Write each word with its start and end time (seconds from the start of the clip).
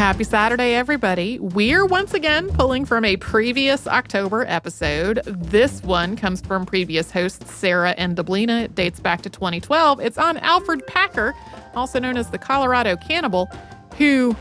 Happy 0.00 0.24
Saturday, 0.24 0.74
everybody. 0.76 1.38
We're 1.38 1.84
once 1.84 2.14
again 2.14 2.48
pulling 2.54 2.86
from 2.86 3.04
a 3.04 3.18
previous 3.18 3.86
October 3.86 4.46
episode. 4.48 5.20
This 5.26 5.82
one 5.82 6.16
comes 6.16 6.40
from 6.40 6.64
previous 6.64 7.10
hosts 7.10 7.52
Sarah 7.52 7.94
and 7.98 8.16
Deblina. 8.16 8.62
It 8.64 8.74
dates 8.74 8.98
back 8.98 9.20
to 9.20 9.28
2012. 9.28 10.00
It's 10.00 10.16
on 10.16 10.38
Alferd 10.38 10.86
Packer, 10.86 11.34
also 11.74 12.00
known 12.00 12.16
as 12.16 12.30
the 12.30 12.38
Colorado 12.38 12.96
Cannibal, 12.96 13.50
who 13.98 14.34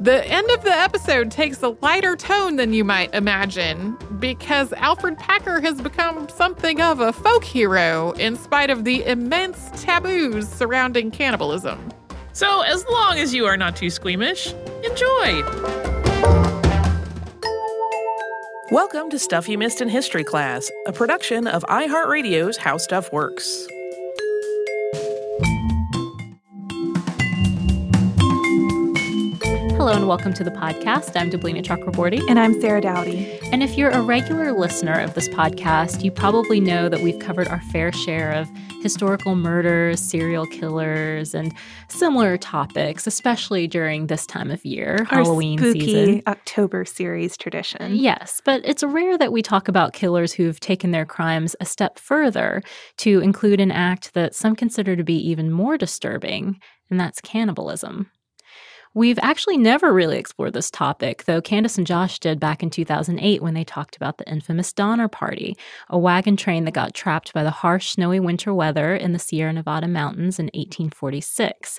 the 0.00 0.22
end 0.26 0.50
of 0.50 0.62
the 0.62 0.70
episode 0.70 1.30
takes 1.30 1.62
a 1.62 1.70
lighter 1.80 2.14
tone 2.14 2.56
than 2.56 2.74
you 2.74 2.84
might 2.84 3.14
imagine 3.14 3.96
because 4.20 4.68
Alferd 4.72 5.16
Packer 5.16 5.62
has 5.62 5.80
become 5.80 6.28
something 6.28 6.82
of 6.82 7.00
a 7.00 7.14
folk 7.14 7.42
hero 7.42 8.10
in 8.18 8.36
spite 8.36 8.68
of 8.68 8.84
the 8.84 9.02
immense 9.06 9.70
taboos 9.82 10.46
surrounding 10.46 11.10
cannibalism. 11.10 11.90
So, 12.36 12.60
as 12.60 12.84
long 12.90 13.18
as 13.18 13.32
you 13.32 13.46
are 13.46 13.56
not 13.56 13.76
too 13.76 13.88
squeamish, 13.88 14.52
enjoy! 14.84 15.42
Welcome 18.70 19.08
to 19.08 19.18
Stuff 19.18 19.48
You 19.48 19.56
Missed 19.56 19.80
in 19.80 19.88
History 19.88 20.22
Class, 20.22 20.70
a 20.86 20.92
production 20.92 21.46
of 21.46 21.62
iHeartRadio's 21.62 22.58
How 22.58 22.76
Stuff 22.76 23.10
Works. 23.10 23.66
And 29.96 30.08
welcome 30.08 30.34
to 30.34 30.44
the 30.44 30.50
podcast. 30.50 31.18
I'm 31.18 31.30
Deblina 31.30 31.62
Chakraborty. 31.64 32.20
And 32.28 32.38
I'm 32.38 32.60
Sarah 32.60 32.82
Dowdy. 32.82 33.40
And 33.50 33.62
if 33.62 33.78
you're 33.78 33.88
a 33.88 34.02
regular 34.02 34.52
listener 34.52 35.00
of 35.00 35.14
this 35.14 35.26
podcast, 35.30 36.04
you 36.04 36.10
probably 36.10 36.60
know 36.60 36.90
that 36.90 37.00
we've 37.00 37.18
covered 37.18 37.48
our 37.48 37.62
fair 37.72 37.92
share 37.92 38.32
of 38.32 38.46
historical 38.82 39.36
murders, 39.36 39.98
serial 39.98 40.46
killers, 40.48 41.34
and 41.34 41.54
similar 41.88 42.36
topics, 42.36 43.06
especially 43.06 43.66
during 43.66 44.08
this 44.08 44.26
time 44.26 44.50
of 44.50 44.62
year, 44.66 45.06
Our 45.10 45.22
Halloween 45.22 45.58
season. 45.60 46.22
October 46.26 46.84
series 46.84 47.34
tradition. 47.38 47.96
Yes, 47.96 48.42
but 48.44 48.60
it's 48.66 48.84
rare 48.84 49.16
that 49.16 49.32
we 49.32 49.40
talk 49.40 49.66
about 49.66 49.94
killers 49.94 50.34
who've 50.34 50.60
taken 50.60 50.90
their 50.90 51.06
crimes 51.06 51.56
a 51.58 51.64
step 51.64 51.98
further 51.98 52.62
to 52.98 53.20
include 53.20 53.60
an 53.60 53.70
act 53.70 54.12
that 54.12 54.34
some 54.34 54.56
consider 54.56 54.94
to 54.94 55.04
be 55.04 55.16
even 55.16 55.50
more 55.50 55.78
disturbing, 55.78 56.60
and 56.90 57.00
that's 57.00 57.22
cannibalism. 57.22 58.10
We've 58.96 59.18
actually 59.20 59.58
never 59.58 59.92
really 59.92 60.16
explored 60.16 60.54
this 60.54 60.70
topic, 60.70 61.24
though 61.26 61.42
Candace 61.42 61.76
and 61.76 61.86
Josh 61.86 62.18
did 62.18 62.40
back 62.40 62.62
in 62.62 62.70
2008 62.70 63.42
when 63.42 63.52
they 63.52 63.62
talked 63.62 63.94
about 63.94 64.16
the 64.16 64.26
infamous 64.26 64.72
Donner 64.72 65.06
Party, 65.06 65.54
a 65.90 65.98
wagon 65.98 66.34
train 66.34 66.64
that 66.64 66.72
got 66.72 66.94
trapped 66.94 67.34
by 67.34 67.42
the 67.42 67.50
harsh, 67.50 67.90
snowy 67.90 68.20
winter 68.20 68.54
weather 68.54 68.96
in 68.96 69.12
the 69.12 69.18
Sierra 69.18 69.52
Nevada 69.52 69.86
mountains 69.86 70.38
in 70.38 70.46
1846. 70.46 71.78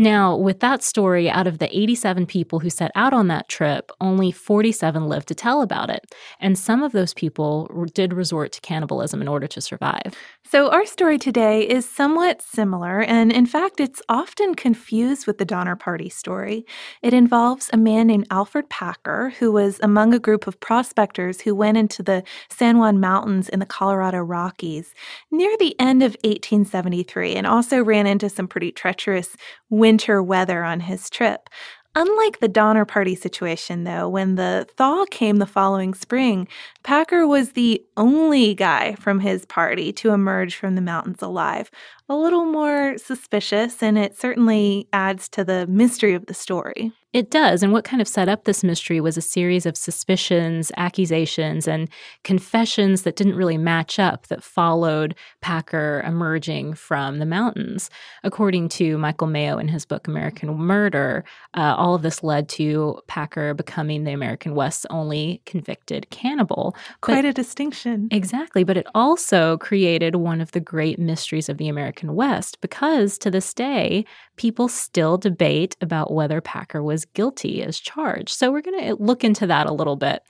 Now, 0.00 0.36
with 0.36 0.60
that 0.60 0.84
story, 0.84 1.28
out 1.28 1.48
of 1.48 1.58
the 1.58 1.76
87 1.76 2.24
people 2.26 2.60
who 2.60 2.70
set 2.70 2.92
out 2.94 3.12
on 3.12 3.26
that 3.28 3.48
trip, 3.48 3.90
only 4.00 4.30
47 4.30 5.08
lived 5.08 5.26
to 5.26 5.34
tell 5.34 5.60
about 5.60 5.90
it. 5.90 6.14
And 6.38 6.56
some 6.56 6.84
of 6.84 6.92
those 6.92 7.12
people 7.12 7.68
did 7.94 8.12
resort 8.12 8.52
to 8.52 8.60
cannibalism 8.60 9.20
in 9.20 9.26
order 9.26 9.48
to 9.48 9.60
survive. 9.60 10.14
So, 10.44 10.70
our 10.70 10.86
story 10.86 11.18
today 11.18 11.68
is 11.68 11.86
somewhat 11.86 12.40
similar, 12.40 13.02
and 13.02 13.32
in 13.32 13.44
fact, 13.44 13.80
it's 13.80 14.00
often 14.08 14.54
confused 14.54 15.26
with 15.26 15.38
the 15.38 15.44
Donner 15.44 15.74
Party 15.74 16.08
story. 16.08 16.64
It 17.02 17.12
involves 17.12 17.68
a 17.72 17.76
man 17.76 18.06
named 18.06 18.28
Alferd 18.28 18.68
Packer, 18.68 19.30
who 19.40 19.50
was 19.50 19.80
among 19.82 20.14
a 20.14 20.20
group 20.20 20.46
of 20.46 20.60
prospectors 20.60 21.40
who 21.40 21.56
went 21.56 21.76
into 21.76 22.04
the 22.04 22.22
San 22.50 22.78
Juan 22.78 23.00
Mountains 23.00 23.48
in 23.48 23.58
the 23.58 23.66
Colorado 23.66 24.18
Rockies 24.18 24.94
near 25.32 25.54
the 25.58 25.74
end 25.80 26.04
of 26.04 26.12
1873 26.22 27.34
and 27.34 27.48
also 27.48 27.82
ran 27.82 28.06
into 28.06 28.30
some 28.30 28.46
pretty 28.46 28.70
treacherous 28.70 29.36
winter 29.68 29.87
weather 30.22 30.64
on 30.64 30.80
his 30.80 31.08
trip. 31.08 31.48
Unlike 31.94 32.38
the 32.38 32.48
Donner 32.48 32.84
Party 32.84 33.14
situation, 33.14 33.84
though, 33.84 34.08
when 34.08 34.36
the 34.36 34.68
thaw 34.76 35.04
came 35.10 35.36
the 35.36 35.46
following 35.46 35.94
spring, 35.94 36.46
Packer 36.84 37.26
was 37.26 37.52
the 37.52 37.82
only 37.96 38.54
guy 38.54 38.94
from 38.96 39.18
his 39.18 39.44
party 39.46 39.92
to 39.94 40.10
emerge 40.10 40.54
from 40.54 40.74
the 40.74 40.80
mountains 40.80 41.22
alive. 41.22 41.70
A 42.10 42.16
little 42.16 42.46
more 42.46 42.96
suspicious, 42.96 43.82
and 43.82 43.98
it 43.98 44.16
certainly 44.16 44.88
adds 44.94 45.28
to 45.30 45.44
the 45.44 45.66
mystery 45.66 46.14
of 46.14 46.24
the 46.24 46.34
story. 46.34 46.92
It 47.14 47.30
does. 47.30 47.62
And 47.62 47.72
what 47.72 47.84
kind 47.84 48.02
of 48.02 48.08
set 48.08 48.28
up 48.28 48.44
this 48.44 48.62
mystery 48.62 49.00
was 49.00 49.16
a 49.16 49.22
series 49.22 49.64
of 49.64 49.78
suspicions, 49.78 50.70
accusations, 50.76 51.66
and 51.66 51.88
confessions 52.22 53.02
that 53.02 53.16
didn't 53.16 53.34
really 53.34 53.56
match 53.56 53.98
up 53.98 54.26
that 54.26 54.42
followed 54.42 55.14
Packer 55.40 56.04
emerging 56.06 56.74
from 56.74 57.18
the 57.18 57.24
mountains. 57.24 57.88
According 58.24 58.68
to 58.70 58.98
Michael 58.98 59.26
Mayo 59.26 59.56
in 59.56 59.68
his 59.68 59.86
book 59.86 60.06
American 60.06 60.54
Murder, 60.54 61.24
uh, 61.54 61.74
all 61.78 61.94
of 61.94 62.02
this 62.02 62.22
led 62.22 62.46
to 62.50 63.00
Packer 63.06 63.54
becoming 63.54 64.04
the 64.04 64.12
American 64.12 64.54
West's 64.54 64.84
only 64.90 65.40
convicted 65.46 66.10
cannibal. 66.10 66.76
Quite 67.00 67.24
a 67.24 67.32
distinction. 67.32 68.08
Exactly, 68.10 68.64
but 68.64 68.76
it 68.76 68.86
also 68.94 69.56
created 69.56 70.16
one 70.16 70.42
of 70.42 70.52
the 70.52 70.60
great 70.60 70.98
mysteries 70.98 71.48
of 71.48 71.56
the 71.56 71.68
American 71.68 71.97
West 72.06 72.60
because 72.60 73.18
to 73.18 73.30
this 73.30 73.52
day, 73.52 74.04
people 74.36 74.68
still 74.68 75.18
debate 75.18 75.76
about 75.80 76.12
whether 76.12 76.40
Packer 76.40 76.82
was 76.82 77.04
guilty 77.04 77.62
as 77.62 77.78
charged. 77.78 78.30
So 78.30 78.50
we're 78.50 78.62
going 78.62 78.78
to 78.80 78.86
eh, 78.86 78.94
look 78.98 79.24
into 79.24 79.46
that 79.46 79.66
a 79.66 79.72
little 79.72 79.96
bit. 79.96 80.22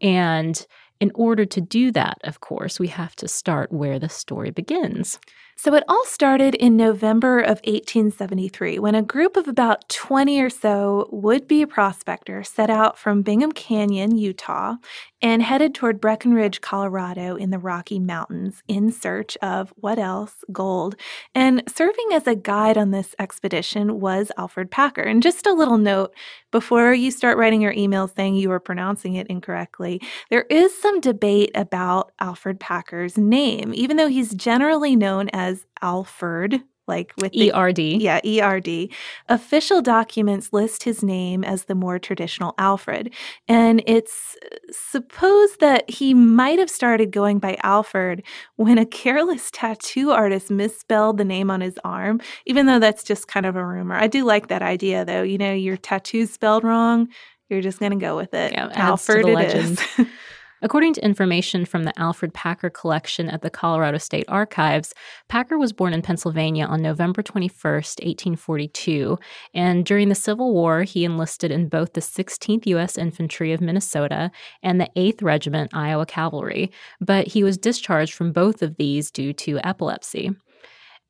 And 0.00 0.64
in 1.00 1.10
order 1.14 1.44
to 1.44 1.60
do 1.60 1.90
that, 1.92 2.18
of 2.24 2.40
course, 2.40 2.80
we 2.80 2.88
have 2.88 3.14
to 3.16 3.28
start 3.28 3.72
where 3.72 3.98
the 3.98 4.08
story 4.08 4.50
begins. 4.50 5.18
So 5.58 5.74
it 5.74 5.84
all 5.88 6.04
started 6.04 6.54
in 6.54 6.76
November 6.76 7.40
of 7.40 7.62
1873 7.64 8.78
when 8.78 8.94
a 8.94 9.00
group 9.00 9.38
of 9.38 9.48
about 9.48 9.88
20 9.88 10.38
or 10.42 10.50
so 10.50 11.08
would 11.10 11.48
be 11.48 11.64
prospectors 11.64 12.50
set 12.50 12.68
out 12.68 12.98
from 12.98 13.22
Bingham 13.22 13.52
Canyon, 13.52 14.18
Utah, 14.18 14.74
and 15.22 15.42
headed 15.42 15.74
toward 15.74 15.98
Breckenridge, 15.98 16.60
Colorado 16.60 17.36
in 17.36 17.50
the 17.50 17.58
Rocky 17.58 17.98
Mountains 17.98 18.62
in 18.68 18.92
search 18.92 19.38
of 19.38 19.72
what 19.76 19.98
else? 19.98 20.44
Gold. 20.52 20.94
And 21.34 21.62
serving 21.74 22.08
as 22.12 22.26
a 22.26 22.36
guide 22.36 22.76
on 22.76 22.90
this 22.90 23.14
expedition 23.18 23.98
was 23.98 24.30
Alferd 24.38 24.70
Packer. 24.70 25.02
And 25.02 25.22
just 25.22 25.46
a 25.46 25.54
little 25.54 25.78
note 25.78 26.14
before 26.52 26.92
you 26.92 27.10
start 27.10 27.38
writing 27.38 27.62
your 27.62 27.72
email 27.72 28.08
saying 28.08 28.34
you 28.34 28.50
were 28.50 28.60
pronouncing 28.60 29.14
it 29.14 29.26
incorrectly, 29.28 30.02
there 30.28 30.46
is 30.50 30.76
some 30.80 31.00
debate 31.00 31.50
about 31.54 32.12
Alferd 32.20 32.60
Packer's 32.60 33.16
name, 33.16 33.72
even 33.74 33.96
though 33.96 34.08
he's 34.08 34.34
generally 34.34 34.96
known 34.96 35.30
as 35.32 35.45
Alferd, 35.82 36.62
like 36.88 37.12
with 37.20 37.32
the 37.32 37.52
ERD. 37.52 37.78
yeah, 37.78 38.20
ERD. 38.24 38.88
Official 39.28 39.82
documents 39.82 40.52
list 40.52 40.84
his 40.84 41.02
name 41.02 41.42
as 41.42 41.64
the 41.64 41.74
more 41.74 41.98
traditional 41.98 42.54
Alfred. 42.58 43.12
And 43.48 43.82
it's 43.86 44.36
supposed 44.70 45.60
that 45.60 45.88
he 45.90 46.14
might 46.14 46.58
have 46.58 46.70
started 46.70 47.10
going 47.10 47.38
by 47.38 47.56
Alferd 47.64 48.22
when 48.56 48.78
a 48.78 48.86
careless 48.86 49.50
tattoo 49.50 50.10
artist 50.10 50.50
misspelled 50.50 51.18
the 51.18 51.24
name 51.24 51.50
on 51.50 51.60
his 51.60 51.78
arm, 51.84 52.20
even 52.46 52.66
though 52.66 52.78
that's 52.78 53.02
just 53.02 53.26
kind 53.26 53.46
of 53.46 53.56
a 53.56 53.64
rumor. 53.66 53.96
I 53.96 54.06
do 54.06 54.24
like 54.24 54.46
that 54.48 54.62
idea, 54.62 55.04
though. 55.04 55.22
You 55.22 55.38
know, 55.38 55.52
your 55.52 55.76
tattoo's 55.76 56.30
spelled 56.30 56.62
wrong. 56.62 57.08
You're 57.48 57.62
just 57.62 57.78
going 57.78 57.92
to 57.92 57.98
go 57.98 58.16
with 58.16 58.34
it. 58.34 58.52
Yeah, 58.52 58.70
Alferd 58.70 59.26
it 59.26 59.34
legend. 59.34 59.80
is. 59.98 60.06
According 60.62 60.94
to 60.94 61.04
information 61.04 61.66
from 61.66 61.84
the 61.84 61.92
Alferd 61.98 62.32
Packer 62.32 62.70
collection 62.70 63.28
at 63.28 63.42
the 63.42 63.50
Colorado 63.50 63.98
State 63.98 64.24
Archives, 64.26 64.94
Packer 65.28 65.58
was 65.58 65.74
born 65.74 65.92
in 65.92 66.00
Pennsylvania 66.00 66.64
on 66.64 66.80
November 66.80 67.22
21st, 67.22 68.02
1842, 68.02 69.18
and 69.52 69.84
during 69.84 70.08
the 70.08 70.14
Civil 70.14 70.54
War, 70.54 70.84
he 70.84 71.04
enlisted 71.04 71.50
in 71.50 71.68
both 71.68 71.92
the 71.92 72.00
16th 72.00 72.66
U.S. 72.66 72.96
Infantry 72.96 73.52
of 73.52 73.60
Minnesota 73.60 74.30
and 74.62 74.80
the 74.80 74.88
8th 74.96 75.22
Regiment 75.22 75.74
Iowa 75.74 76.06
Cavalry, 76.06 76.72
but 77.02 77.28
he 77.28 77.44
was 77.44 77.58
discharged 77.58 78.14
from 78.14 78.32
both 78.32 78.62
of 78.62 78.76
these 78.76 79.10
due 79.10 79.34
to 79.34 79.60
epilepsy. 79.62 80.30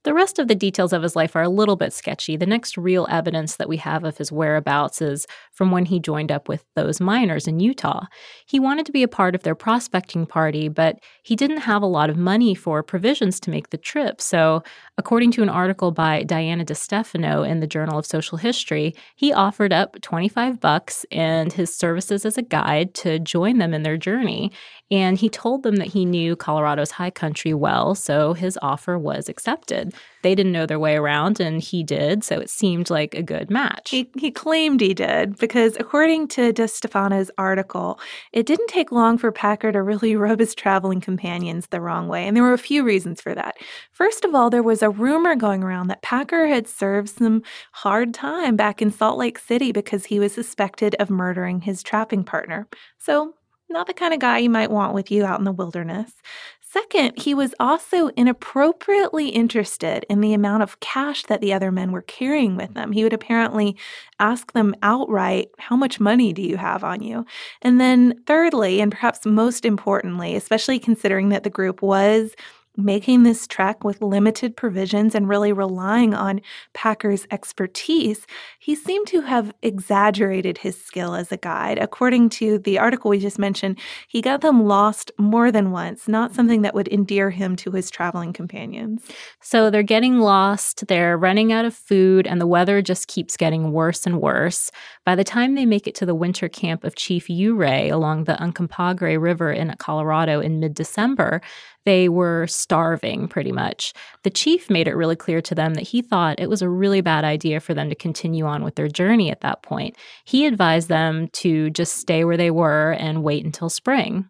The 0.07 0.15
rest 0.15 0.39
of 0.39 0.47
the 0.47 0.55
details 0.55 0.93
of 0.93 1.03
his 1.03 1.17
life 1.17 1.35
are 1.35 1.43
a 1.43 1.49
little 1.49 1.75
bit 1.75 1.93
sketchy. 1.93 2.37
The 2.37 2.47
next 2.47 2.79
real 2.79 3.09
evidence 3.11 3.57
that 3.57 3.69
we 3.69 3.79
have 3.79 4.05
of 4.05 4.19
his 4.19 4.31
whereabouts 4.31 5.03
is 5.03 5.27
from 5.51 5.73
when 5.73 5.87
he 5.87 5.99
joined 5.99 6.31
up 6.31 6.49
with 6.49 6.65
those 6.77 7.01
miners 7.01 7.49
in 7.49 7.59
Utah. 7.59 8.07
He 8.47 8.61
wanted 8.61 8.87
to 8.87 8.93
be 8.93 9.03
a 9.03 9.09
part 9.09 9.35
of 9.35 9.43
their 9.43 9.57
prospecting 9.57 10.25
party, 10.25 10.69
but 10.69 11.01
he 11.25 11.35
didn't 11.35 11.57
have 11.57 11.83
a 11.83 11.87
lot 11.87 12.09
of 12.09 12.17
money 12.17 12.55
for 12.55 12.85
provisions 12.85 13.41
to 13.41 13.51
make 13.51 13.71
the 13.71 13.77
trip. 13.77 14.21
So, 14.21 14.63
according 14.97 15.33
to 15.33 15.43
an 15.43 15.49
article 15.49 15.91
by 15.91 16.23
Diana 16.23 16.65
DeStefano 16.65 17.45
in 17.45 17.59
the 17.59 17.67
Journal 17.67 17.99
of 17.99 18.07
Social 18.07 18.39
History, 18.39 18.95
he 19.17 19.33
offered 19.33 19.73
up 19.73 20.01
25 20.03 20.61
bucks 20.61 21.05
and 21.11 21.53
his 21.53 21.77
services 21.77 22.25
as 22.25 22.39
a 22.39 22.43
guide 22.43 22.95
to 22.95 23.19
join 23.19 23.59
them 23.59 23.75
in 23.75 23.83
their 23.83 23.97
journey. 23.97 24.53
And 24.91 25.19
he 25.19 25.29
told 25.29 25.65
them 25.65 25.77
that 25.77 25.89
he 25.89 26.05
knew 26.05 26.37
Colorado's 26.37 26.93
high 26.93 27.11
country 27.11 27.53
well, 27.53 27.97
so 27.97 28.35
his 28.35 28.57
offer 28.63 28.97
was 28.97 29.29
accepted. 29.29 29.93
They 30.23 30.37
didn't 30.37 30.53
know 30.53 30.65
their 30.65 30.79
way 30.79 30.97
around, 30.97 31.41
and 31.41 31.61
he 31.61 31.83
did, 31.83 32.23
so 32.23 32.39
it 32.39 32.51
seemed 32.51 32.89
like 32.89 33.15
a 33.15 33.23
good 33.23 33.51
match. 33.51 33.91
He, 33.91 34.11
he 34.17 34.31
claimed 34.31 34.81
he 34.81 34.95
did, 34.95 35.39
because 35.39 35.77
according 35.81 36.29
to 36.29 36.53
DeStefano's 36.53 37.33
article, 37.37 37.99
it 38.33 38.47
didn't 38.47 38.69
take 38.69 38.93
long 38.93 39.19
for 39.19 39.33
Packer 39.33 39.73
to 39.73 39.83
really 39.83 40.15
rub 40.27 40.39
his 40.39 40.55
traveling 40.55 41.01
companions 41.01 41.67
the 41.67 41.81
wrong 41.81 42.07
way, 42.07 42.27
and 42.27 42.37
there 42.37 42.45
were 42.45 42.53
a 42.53 42.59
few 42.59 42.85
reasons 42.85 43.21
for 43.21 43.35
that. 43.35 43.57
First 43.91 44.25
of 44.25 44.37
all, 44.37 44.51
there 44.51 44.63
was 44.63 44.83
a 44.83 44.91
rumor 44.91 45.35
going 45.35 45.65
around 45.65 45.89
that 45.89 46.03
Packer 46.03 46.47
had 46.47 46.69
served 46.69 47.09
some 47.09 47.43
hard 47.73 48.15
time 48.15 48.55
back 48.55 48.81
in 48.81 48.93
Salt 48.93 49.19
Lake 49.19 49.39
City 49.39 49.73
because 49.73 50.07
he 50.07 50.21
was 50.21 50.33
suspected 50.33 50.95
of 51.01 51.11
murdering 51.11 51.63
his 51.63 51.83
trapping 51.83 52.23
partner. 52.23 52.69
So 52.99 53.35
not 53.69 53.87
the 53.87 53.95
kind 53.95 54.15
of 54.15 54.21
guy 54.21 54.39
you 54.39 54.51
might 54.51 54.71
want 54.71 54.95
with 54.95 55.11
you 55.11 55.25
out 55.25 55.39
in 55.39 55.45
the 55.45 55.53
wilderness. 55.53 56.13
Second, 56.61 57.15
he 57.17 57.33
was 57.33 57.55
also 57.59 58.09
inappropriately 58.17 59.29
interested 59.29 60.05
in 60.11 60.21
the 60.21 60.35
amount 60.35 60.63
of 60.63 60.79
cash 60.81 61.23
that 61.23 61.41
the 61.41 61.53
other 61.53 61.73
men 61.73 61.91
were 61.91 62.03
carrying 62.03 62.55
with 62.57 62.75
them. 62.75 62.93
He 62.93 63.03
would 63.03 63.15
apparently 63.15 63.77
ask 64.19 64.53
them 64.53 64.75
outright, 64.83 65.49
How 65.59 65.75
much 65.77 66.01
money 66.01 66.35
do 66.35 66.43
you 66.43 66.59
have 66.59 66.85
on 66.85 67.03
you? 67.03 67.25
And 67.63 67.81
then, 67.81 68.21
thirdly, 68.27 68.81
and 68.81 68.93
perhaps 68.93 69.25
most 69.25 69.65
importantly, 69.65 70.37
especially 70.37 70.79
considering 70.79 71.31
that 71.31 71.45
the 71.45 71.51
group 71.51 71.81
was 71.81 72.35
making 72.77 73.23
this 73.23 73.47
trek 73.47 73.85
with 73.85 74.03
limited 74.03 74.57
provisions 74.57 75.15
and 75.15 75.29
really 75.29 75.53
relying 75.53 76.15
on 76.15 76.41
Packer's 76.75 77.27
expertise, 77.31 78.27
he 78.59 78.75
seemed 78.75 79.07
to 79.09 79.23
have 79.23 79.53
exaggerated 79.63 80.59
his 80.59 80.81
skill 80.81 81.15
as 81.15 81.33
a 81.33 81.37
guide. 81.37 81.79
According 81.79 82.31
to 82.31 82.59
the 82.59 82.79
article 82.79 83.11
we 83.11 83.19
just 83.19 83.39
mentioned, 83.39 83.79
he 84.09 84.21
got 84.21 84.41
them 84.41 84.65
lost 84.65 85.11
more 85.19 85.51
than 85.51 85.71
once, 85.71 86.09
not 86.09 86.35
something 86.35 86.63
that 86.63 86.75
would 86.75 86.89
endear 86.89 87.31
him 87.31 87.57
to 87.57 87.71
his 87.71 87.91
traveling 87.91 88.33
companions. 88.33 89.07
So 89.41 89.71
they're 89.71 89.83
getting 89.83 90.19
lost, 90.19 90.87
they're 90.89 91.17
running 91.17 91.53
out 91.53 91.65
of 91.65 91.75
food, 91.75 92.27
and 92.27 92.41
the 92.41 92.47
weather 92.47 92.83
just 92.83 93.09
keeps 93.09 93.37
getting 93.37 93.73
worse 93.73 94.07
and 94.07 94.21
worse. 94.21 94.71
By 95.05 95.15
the 95.15 95.25
time 95.25 95.55
they 95.55 95.67
make 95.67 95.87
it 95.87 95.95
to 95.97 96.07
the 96.07 96.15
winter 96.15 96.49
camp 96.49 96.85
of 96.85 96.97
Chief 96.97 97.29
Ouray 97.31 97.89
along 97.89 98.25
the 98.25 98.35
Uncompahgre 98.35 99.21
River 99.21 99.53
in 99.53 99.75
Colorado 99.79 100.41
in 100.41 100.61
mid 100.61 100.75
December, 100.75 101.41
they 101.87 102.09
were 102.11 102.47
starving 102.49 103.29
pretty 103.29 103.53
much. 103.53 103.95
The 104.25 104.31
chief 104.31 104.69
made 104.69 104.89
it 104.89 104.97
really 104.97 105.17
clear 105.17 105.41
to 105.41 105.55
them 105.55 105.75
that 105.75 105.85
he 105.85 106.03
thought 106.03 106.41
it 106.41 106.51
was 106.51 106.61
a 106.61 106.69
really 106.69 107.01
bad 107.01 107.25
idea 107.25 107.61
for 107.61 107.73
them 107.73 107.89
to 107.89 107.95
continue 107.95 108.45
on 108.45 108.65
with 108.65 108.75
their 108.75 108.89
journey 108.89 109.31
at 109.31 109.41
that 109.41 109.63
point. 109.63 109.97
He 110.25 110.45
advised 110.47 110.89
them 110.89 111.29
to 111.35 111.71
just 111.71 111.95
stay 111.95 112.25
where 112.25 112.37
they 112.37 112.51
were 112.51 112.93
and 112.99 113.23
wait 113.23 113.45
until 113.45 113.71
spring. 113.71 114.29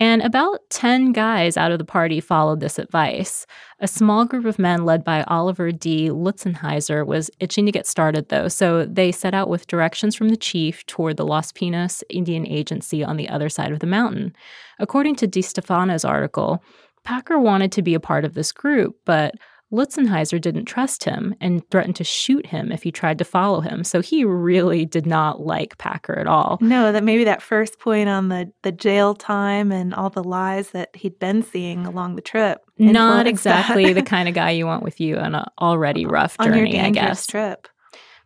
And 0.00 0.22
about 0.22 0.60
10 0.70 1.12
guys 1.12 1.56
out 1.56 1.72
of 1.72 1.78
the 1.78 1.84
party 1.84 2.20
followed 2.20 2.60
this 2.60 2.78
advice. 2.78 3.46
A 3.80 3.88
small 3.88 4.24
group 4.24 4.44
of 4.44 4.58
men 4.58 4.84
led 4.84 5.02
by 5.02 5.24
Oliver 5.24 5.72
D. 5.72 6.08
Loutzenhizer 6.08 7.04
was 7.04 7.30
itching 7.40 7.66
to 7.66 7.72
get 7.72 7.86
started, 7.86 8.28
though, 8.28 8.46
so 8.46 8.84
they 8.84 9.10
set 9.10 9.34
out 9.34 9.48
with 9.48 9.66
directions 9.66 10.14
from 10.14 10.28
the 10.28 10.36
chief 10.36 10.86
toward 10.86 11.16
the 11.16 11.26
Los 11.26 11.50
Pinos 11.50 12.04
Indian 12.10 12.46
Agency 12.46 13.02
on 13.02 13.16
the 13.16 13.28
other 13.28 13.48
side 13.48 13.72
of 13.72 13.80
the 13.80 13.86
mountain. 13.86 14.36
According 14.78 15.16
to 15.16 15.26
Di 15.26 15.42
Stefano's 15.42 16.04
article, 16.04 16.62
Packer 17.02 17.38
wanted 17.38 17.72
to 17.72 17.82
be 17.82 17.94
a 17.94 18.00
part 18.00 18.24
of 18.24 18.34
this 18.34 18.52
group, 18.52 18.96
but 19.04 19.34
Loutzenhizer 19.72 20.40
didn't 20.40 20.64
trust 20.64 21.04
him 21.04 21.34
and 21.40 21.68
threatened 21.70 21.96
to 21.96 22.04
shoot 22.04 22.46
him 22.46 22.72
if 22.72 22.82
he 22.82 22.90
tried 22.90 23.18
to 23.18 23.24
follow 23.24 23.60
him. 23.60 23.84
So 23.84 24.00
he 24.00 24.24
really 24.24 24.86
did 24.86 25.06
not 25.06 25.40
like 25.40 25.76
Packer 25.78 26.18
at 26.18 26.26
all. 26.26 26.58
No, 26.60 26.90
that 26.90 27.04
maybe 27.04 27.24
that 27.24 27.42
first 27.42 27.78
point 27.78 28.08
on 28.08 28.28
the, 28.28 28.50
the 28.62 28.72
jail 28.72 29.14
time 29.14 29.70
and 29.70 29.94
all 29.94 30.08
the 30.10 30.24
lies 30.24 30.70
that 30.70 30.94
he'd 30.96 31.18
been 31.18 31.42
seeing 31.42 31.86
along 31.86 32.16
the 32.16 32.22
trip. 32.22 32.62
Not 32.78 33.26
exactly 33.26 33.92
the 33.92 34.02
kind 34.14 34.28
of 34.28 34.34
guy 34.34 34.50
you 34.50 34.64
want 34.64 34.82
with 34.82 35.00
you 35.00 35.16
on 35.16 35.34
an 35.34 35.44
already 35.60 36.06
rough 36.06 36.38
journey, 36.38 36.60
on 36.60 36.74
your 36.74 36.84
I 36.86 36.90
guess. 36.90 37.26
trip. 37.26 37.68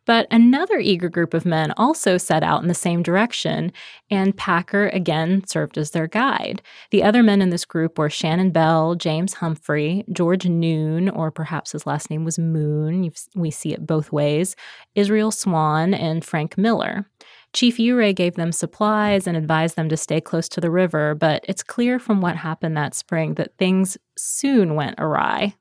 But 0.04 0.26
another 0.30 0.78
eager 0.78 1.08
group 1.08 1.32
of 1.32 1.46
men 1.46 1.72
also 1.76 2.18
set 2.18 2.42
out 2.42 2.62
in 2.62 2.68
the 2.68 2.74
same 2.74 3.02
direction, 3.02 3.72
and 4.10 4.36
Packer 4.36 4.88
again 4.88 5.46
served 5.46 5.78
as 5.78 5.92
their 5.92 6.08
guide. 6.08 6.60
The 6.90 7.04
other 7.04 7.22
men 7.22 7.40
in 7.40 7.50
this 7.50 7.64
group 7.64 7.98
were 7.98 8.10
Shannon 8.10 8.50
Bell, 8.50 8.94
James 8.94 9.34
Humphrey, 9.34 10.04
George 10.12 10.46
Noon, 10.46 11.08
or 11.08 11.30
perhaps 11.30 11.72
his 11.72 11.86
last 11.86 12.10
name 12.10 12.24
was 12.24 12.38
Moon, 12.38 13.04
You've, 13.04 13.18
we 13.34 13.50
see 13.50 13.72
it 13.72 13.86
both 13.86 14.10
ways, 14.10 14.56
Israel 14.94 15.30
Swan, 15.30 15.94
and 15.94 16.24
Frank 16.24 16.58
Miller. 16.58 17.06
Chief 17.52 17.78
Ouray 17.78 18.14
gave 18.14 18.34
them 18.34 18.50
supplies 18.50 19.26
and 19.26 19.36
advised 19.36 19.76
them 19.76 19.88
to 19.90 19.96
stay 19.96 20.20
close 20.20 20.48
to 20.48 20.60
the 20.60 20.70
river, 20.70 21.14
but 21.14 21.44
it's 21.46 21.62
clear 21.62 21.98
from 21.98 22.20
what 22.20 22.36
happened 22.36 22.76
that 22.76 22.94
spring 22.94 23.34
that 23.34 23.56
things 23.58 23.98
soon 24.16 24.74
went 24.74 24.94
awry. 24.98 25.54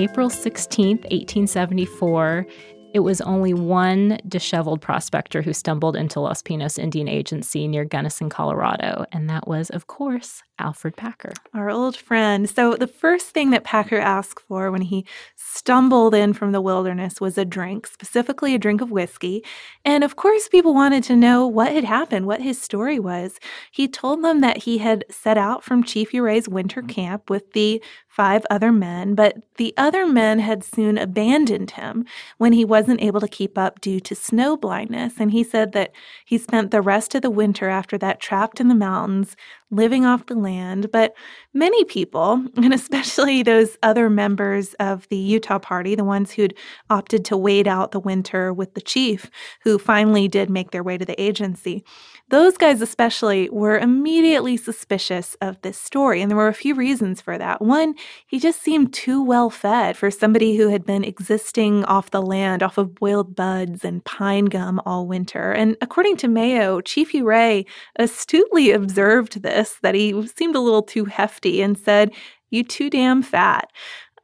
April 0.00 0.30
16, 0.30 0.96
1874, 0.96 2.46
it 2.94 3.00
was 3.00 3.20
only 3.20 3.52
one 3.52 4.18
disheveled 4.26 4.80
prospector 4.80 5.42
who 5.42 5.52
stumbled 5.52 5.94
into 5.94 6.20
Los 6.20 6.40
Pinos 6.40 6.78
Indian 6.78 7.06
Agency 7.06 7.68
near 7.68 7.84
Gunnison, 7.84 8.30
Colorado, 8.30 9.04
and 9.12 9.28
that 9.28 9.46
was, 9.46 9.68
of 9.68 9.88
course, 9.88 10.42
Alferd 10.58 10.96
Packer. 10.96 11.32
Our 11.54 11.70
old 11.70 11.96
friend. 11.96 12.48
So, 12.48 12.76
the 12.76 12.86
first 12.86 13.28
thing 13.28 13.50
that 13.50 13.62
Packer 13.62 13.98
asked 13.98 14.40
for 14.48 14.70
when 14.70 14.82
he 14.82 15.06
stumbled 15.36 16.14
in 16.14 16.32
from 16.32 16.52
the 16.52 16.60
wilderness 16.60 17.20
was 17.20 17.38
a 17.38 17.44
drink, 17.44 17.86
specifically 17.86 18.54
a 18.54 18.58
drink 18.58 18.80
of 18.80 18.90
whiskey. 18.90 19.44
And 19.84 20.02
of 20.02 20.16
course, 20.16 20.48
people 20.48 20.74
wanted 20.74 21.04
to 21.04 21.16
know 21.16 21.46
what 21.46 21.72
had 21.72 21.84
happened, 21.84 22.26
what 22.26 22.42
his 22.42 22.60
story 22.60 22.98
was. 22.98 23.38
He 23.70 23.86
told 23.86 24.24
them 24.24 24.40
that 24.40 24.58
he 24.58 24.78
had 24.78 25.04
set 25.10 25.38
out 25.38 25.62
from 25.62 25.84
Chief 25.84 26.14
Ouray's 26.14 26.48
winter 26.48 26.82
mm. 26.82 26.88
camp 26.88 27.30
with 27.30 27.52
the 27.52 27.82
five 28.20 28.44
other 28.50 28.70
men, 28.70 29.14
but 29.14 29.38
the 29.56 29.72
other 29.78 30.06
men 30.06 30.40
had 30.40 30.62
soon 30.62 30.98
abandoned 30.98 31.70
him 31.70 32.04
when 32.36 32.52
he 32.52 32.66
wasn't 32.66 33.00
able 33.00 33.18
to 33.18 33.26
keep 33.26 33.56
up 33.56 33.80
due 33.80 33.98
to 33.98 34.14
snow 34.14 34.58
blindness. 34.58 35.14
And 35.18 35.30
he 35.30 35.42
said 35.42 35.72
that 35.72 35.92
he 36.26 36.36
spent 36.36 36.70
the 36.70 36.82
rest 36.82 37.14
of 37.14 37.22
the 37.22 37.30
winter 37.30 37.70
after 37.70 37.96
that 37.96 38.20
trapped 38.20 38.60
in 38.60 38.68
the 38.68 38.74
mountains, 38.74 39.36
living 39.70 40.04
off 40.04 40.26
the 40.26 40.34
land. 40.34 40.90
But 40.92 41.14
many 41.54 41.82
people, 41.84 42.44
and 42.56 42.74
especially 42.74 43.42
those 43.42 43.78
other 43.82 44.10
members 44.10 44.74
of 44.74 45.08
the 45.08 45.16
Utah 45.16 45.58
Party, 45.58 45.94
the 45.94 46.04
ones 46.04 46.32
who'd 46.32 46.54
opted 46.90 47.24
to 47.26 47.38
wait 47.38 47.66
out 47.66 47.92
the 47.92 48.00
winter 48.00 48.52
with 48.52 48.74
the 48.74 48.82
chief, 48.82 49.30
who 49.62 49.78
finally 49.78 50.28
did 50.28 50.50
make 50.50 50.72
their 50.72 50.82
way 50.82 50.98
to 50.98 51.06
the 51.06 51.18
agency, 51.18 51.84
those 52.28 52.56
guys 52.56 52.80
especially 52.80 53.48
were 53.50 53.78
immediately 53.78 54.56
suspicious 54.56 55.36
of 55.40 55.60
this 55.62 55.78
story. 55.78 56.20
And 56.20 56.30
there 56.30 56.36
were 56.36 56.48
a 56.48 56.54
few 56.54 56.74
reasons 56.74 57.20
for 57.20 57.38
that. 57.38 57.60
One, 57.60 57.94
he 58.26 58.38
just 58.38 58.62
seemed 58.62 58.92
too 58.92 59.22
well 59.22 59.50
fed 59.50 59.96
for 59.96 60.10
somebody 60.10 60.56
who 60.56 60.68
had 60.68 60.84
been 60.84 61.04
existing 61.04 61.84
off 61.84 62.10
the 62.10 62.22
land, 62.22 62.62
off 62.62 62.78
of 62.78 62.94
boiled 62.94 63.34
buds 63.34 63.84
and 63.84 64.04
pine 64.04 64.46
gum 64.46 64.80
all 64.86 65.06
winter. 65.06 65.52
And 65.52 65.76
according 65.80 66.16
to 66.18 66.28
Mayo, 66.28 66.80
Chief 66.80 67.14
Ouray 67.14 67.64
astutely 67.96 68.70
observed 68.70 69.42
this 69.42 69.78
that 69.82 69.94
he 69.94 70.26
seemed 70.26 70.56
a 70.56 70.60
little 70.60 70.82
too 70.82 71.04
hefty 71.04 71.62
and 71.62 71.76
said, 71.78 72.12
You 72.50 72.64
too 72.64 72.90
damn 72.90 73.22
fat. 73.22 73.70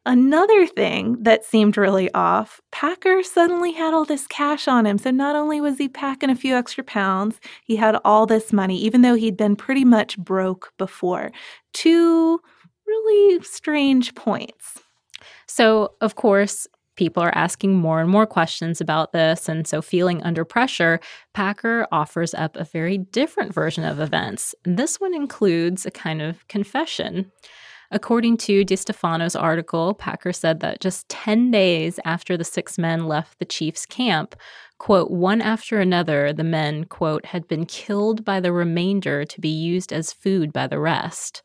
Another 0.06 0.68
thing 0.68 1.20
that 1.24 1.44
seemed 1.44 1.76
really 1.76 2.08
off, 2.14 2.60
Packer 2.70 3.24
suddenly 3.24 3.72
had 3.72 3.92
all 3.92 4.04
this 4.04 4.28
cash 4.28 4.68
on 4.68 4.86
him. 4.86 4.98
So 4.98 5.10
not 5.10 5.34
only 5.34 5.60
was 5.60 5.78
he 5.78 5.88
packing 5.88 6.30
a 6.30 6.36
few 6.36 6.54
extra 6.54 6.84
pounds, 6.84 7.40
he 7.64 7.74
had 7.74 7.98
all 8.04 8.24
this 8.24 8.52
money, 8.52 8.78
even 8.78 9.02
though 9.02 9.16
he'd 9.16 9.36
been 9.36 9.56
pretty 9.56 9.84
much 9.84 10.16
broke 10.16 10.72
before. 10.78 11.32
Two 11.72 12.40
really 12.86 13.42
strange 13.42 14.14
points. 14.14 14.82
So, 15.46 15.92
of 16.00 16.14
course, 16.16 16.66
people 16.96 17.22
are 17.22 17.36
asking 17.36 17.74
more 17.74 18.00
and 18.00 18.10
more 18.10 18.26
questions 18.26 18.80
about 18.80 19.12
this. 19.12 19.48
And 19.48 19.66
so, 19.66 19.80
feeling 19.80 20.22
under 20.22 20.44
pressure, 20.44 21.00
Packer 21.34 21.86
offers 21.92 22.34
up 22.34 22.56
a 22.56 22.64
very 22.64 22.98
different 22.98 23.54
version 23.54 23.84
of 23.84 24.00
events. 24.00 24.54
This 24.64 25.00
one 25.00 25.14
includes 25.14 25.86
a 25.86 25.90
kind 25.90 26.20
of 26.22 26.46
confession. 26.48 27.30
According 27.90 28.38
to 28.38 28.64
DiStefano's 28.64 29.36
article, 29.36 29.94
Packer 29.94 30.32
said 30.32 30.58
that 30.60 30.80
just 30.80 31.08
10 31.08 31.52
days 31.52 32.00
after 32.04 32.36
the 32.36 32.44
six 32.44 32.78
men 32.78 33.06
left 33.06 33.38
the 33.38 33.44
chief's 33.44 33.86
camp, 33.86 34.34
quote, 34.78 35.10
one 35.10 35.40
after 35.40 35.78
another, 35.78 36.32
the 36.32 36.42
men, 36.42 36.84
quote, 36.84 37.26
had 37.26 37.46
been 37.46 37.64
killed 37.64 38.24
by 38.24 38.40
the 38.40 38.52
remainder 38.52 39.24
to 39.24 39.40
be 39.40 39.48
used 39.48 39.92
as 39.92 40.12
food 40.12 40.52
by 40.52 40.66
the 40.66 40.80
rest. 40.80 41.42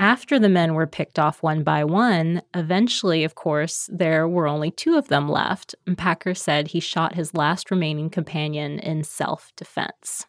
After 0.00 0.38
the 0.38 0.48
men 0.48 0.74
were 0.74 0.86
picked 0.86 1.18
off 1.18 1.42
one 1.42 1.64
by 1.64 1.82
one, 1.84 2.42
eventually, 2.54 3.24
of 3.24 3.34
course, 3.34 3.88
there 3.92 4.28
were 4.28 4.46
only 4.46 4.70
two 4.70 4.96
of 4.96 5.08
them 5.08 5.28
left. 5.28 5.74
And 5.86 5.98
Packer 5.98 6.34
said 6.34 6.68
he 6.68 6.80
shot 6.80 7.14
his 7.14 7.34
last 7.34 7.70
remaining 7.70 8.08
companion 8.08 8.78
in 8.78 9.02
self 9.02 9.52
defense. 9.56 10.26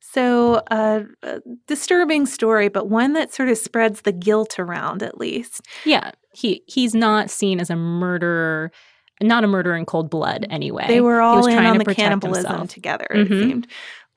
So, 0.00 0.62
uh, 0.70 1.02
a 1.22 1.40
disturbing 1.66 2.24
story, 2.24 2.68
but 2.68 2.88
one 2.88 3.12
that 3.14 3.34
sort 3.34 3.50
of 3.50 3.58
spreads 3.58 4.02
the 4.02 4.12
guilt 4.12 4.58
around, 4.58 5.02
at 5.02 5.18
least. 5.18 5.66
Yeah, 5.84 6.12
he 6.32 6.62
he's 6.66 6.94
not 6.94 7.28
seen 7.28 7.60
as 7.60 7.68
a 7.70 7.76
murderer 7.76 8.70
not 9.22 9.44
a 9.44 9.46
murderer 9.46 9.74
in 9.76 9.86
cold 9.86 10.10
blood 10.10 10.46
anyway. 10.50 10.84
They 10.86 11.00
were 11.00 11.22
all 11.22 11.46
in 11.46 11.58
on 11.58 11.78
to 11.78 11.84
the 11.84 11.94
cannibalism 11.94 12.50
himself. 12.50 12.68
together, 12.70 13.06
Mhm. 13.14 13.24
it 13.24 13.28
seemed. 13.28 13.66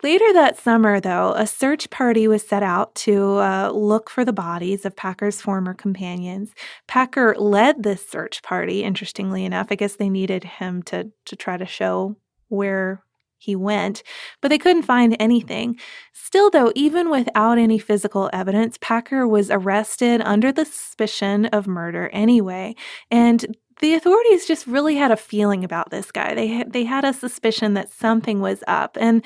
Later 0.01 0.31
that 0.31 0.57
summer, 0.57 1.01
though, 1.01 1.33
a 1.33 1.45
search 1.45 1.89
party 1.89 2.25
was 2.27 2.47
set 2.47 2.63
out 2.63 2.95
to 2.95 3.37
uh, 3.39 3.71
look 3.71 4.09
for 4.09 4.23
the 4.23 4.31
bodies 4.31 4.85
of 4.85 4.95
Packer's 4.95 5.41
former 5.41 5.73
companions. 5.73 6.53
Packer 6.87 7.35
led 7.37 7.83
this 7.83 8.07
search 8.07 8.41
party, 8.41 8.83
interestingly 8.83 9.43
enough. 9.43 9.67
I 9.69 9.75
guess 9.75 9.97
they 9.97 10.09
needed 10.09 10.45
him 10.45 10.83
to, 10.83 11.11
to 11.25 11.35
try 11.35 11.57
to 11.57 11.65
show 11.65 12.15
where 12.47 13.03
he 13.37 13.55
went, 13.55 14.03
but 14.41 14.49
they 14.49 14.57
couldn't 14.57 14.83
find 14.83 15.15
anything. 15.19 15.77
Still, 16.13 16.49
though, 16.49 16.71
even 16.75 17.09
without 17.09 17.57
any 17.57 17.79
physical 17.79 18.29
evidence, 18.31 18.77
Packer 18.79 19.27
was 19.27 19.49
arrested 19.49 20.21
under 20.21 20.51
the 20.51 20.65
suspicion 20.65 21.45
of 21.47 21.67
murder 21.67 22.09
anyway. 22.13 22.75
And 23.11 23.57
the 23.79 23.93
authorities 23.93 24.45
just 24.45 24.67
really 24.67 24.95
had 24.95 25.11
a 25.11 25.17
feeling 25.17 25.63
about 25.63 25.89
this 25.89 26.11
guy. 26.11 26.35
They 26.35 26.63
they 26.63 26.83
had 26.83 27.05
a 27.05 27.13
suspicion 27.13 27.75
that 27.75 27.89
something 27.89 28.41
was 28.41 28.61
up. 28.67 28.97
And 28.99 29.23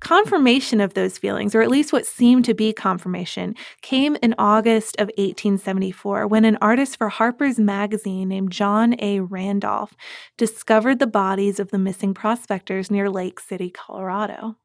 confirmation 0.00 0.80
of 0.80 0.94
those 0.94 1.18
feelings, 1.18 1.54
or 1.54 1.62
at 1.62 1.70
least 1.70 1.92
what 1.92 2.06
seemed 2.06 2.44
to 2.44 2.54
be 2.54 2.72
confirmation, 2.72 3.54
came 3.82 4.16
in 4.22 4.34
August 4.38 4.96
of 4.98 5.08
1874 5.16 6.26
when 6.26 6.44
an 6.44 6.58
artist 6.60 6.96
for 6.96 7.08
Harper's 7.08 7.58
Magazine 7.58 8.28
named 8.28 8.52
John 8.52 8.94
A. 8.98 9.20
Randolph 9.20 9.94
discovered 10.36 10.98
the 10.98 11.06
bodies 11.06 11.58
of 11.58 11.70
the 11.70 11.78
missing 11.78 12.14
prospectors 12.14 12.90
near 12.90 13.10
Lake 13.10 13.40
City, 13.40 13.70
Colorado. 13.70 14.56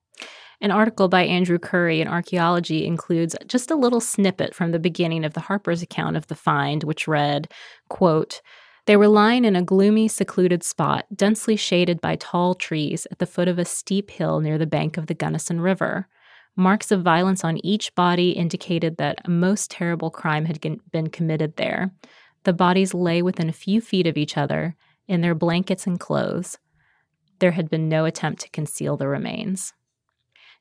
An 0.62 0.70
article 0.70 1.08
by 1.08 1.24
Andrew 1.24 1.58
Curry 1.58 2.02
in 2.02 2.08
Archaeology 2.08 2.86
includes 2.86 3.36
just 3.48 3.72
a 3.72 3.76
little 3.76 4.00
snippet 4.00 4.54
from 4.54 4.72
the 4.72 4.80
beginning 4.80 5.26
of 5.26 5.34
the 5.34 5.40
Harper's 5.40 5.82
account 5.82 6.16
of 6.16 6.28
the 6.28 6.36
find, 6.36 6.84
which 6.84 7.08
read, 7.08 7.52
quote, 7.90 8.42
they 8.92 8.98
were 8.98 9.08
lying 9.08 9.46
in 9.46 9.56
a 9.56 9.64
gloomy, 9.64 10.10
secluded 10.10 10.64
spot, 10.64 11.06
densely 11.16 11.56
shaded 11.56 12.02
by 12.02 12.18
tall 12.18 12.54
trees 12.54 13.08
at 13.10 13.20
the 13.20 13.26
foot 13.26 13.48
of 13.48 13.58
a 13.58 13.64
steep 13.64 14.12
hill 14.12 14.42
near 14.42 14.58
the 14.58 14.68
bank 14.68 14.98
of 14.98 15.08
the 15.08 15.14
Gunnison 15.14 15.62
River. 15.62 16.10
Marks 16.58 16.92
of 16.92 17.02
violence 17.02 17.46
on 17.46 17.66
each 17.66 17.96
body 17.96 18.32
indicated 18.32 18.98
that 18.98 19.22
a 19.24 19.30
most 19.30 19.72
terrible 19.72 20.10
crime 20.10 20.44
had 20.44 20.60
been 20.92 21.08
committed 21.08 21.56
there. 21.56 21.94
The 22.44 22.52
bodies 22.52 22.94
lay 22.94 23.22
within 23.22 23.48
a 23.48 23.54
few 23.54 23.80
feet 23.80 24.08
of 24.08 24.18
each 24.18 24.36
other, 24.36 24.76
in 25.08 25.22
their 25.22 25.36
blankets 25.36 25.88
and 25.88 25.98
clothes. 25.98 26.58
There 27.40 27.52
had 27.52 27.70
been 27.70 27.88
no 27.88 28.04
attempt 28.04 28.42
to 28.42 28.50
conceal 28.50 28.98
the 28.98 29.08
remains. 29.08 29.74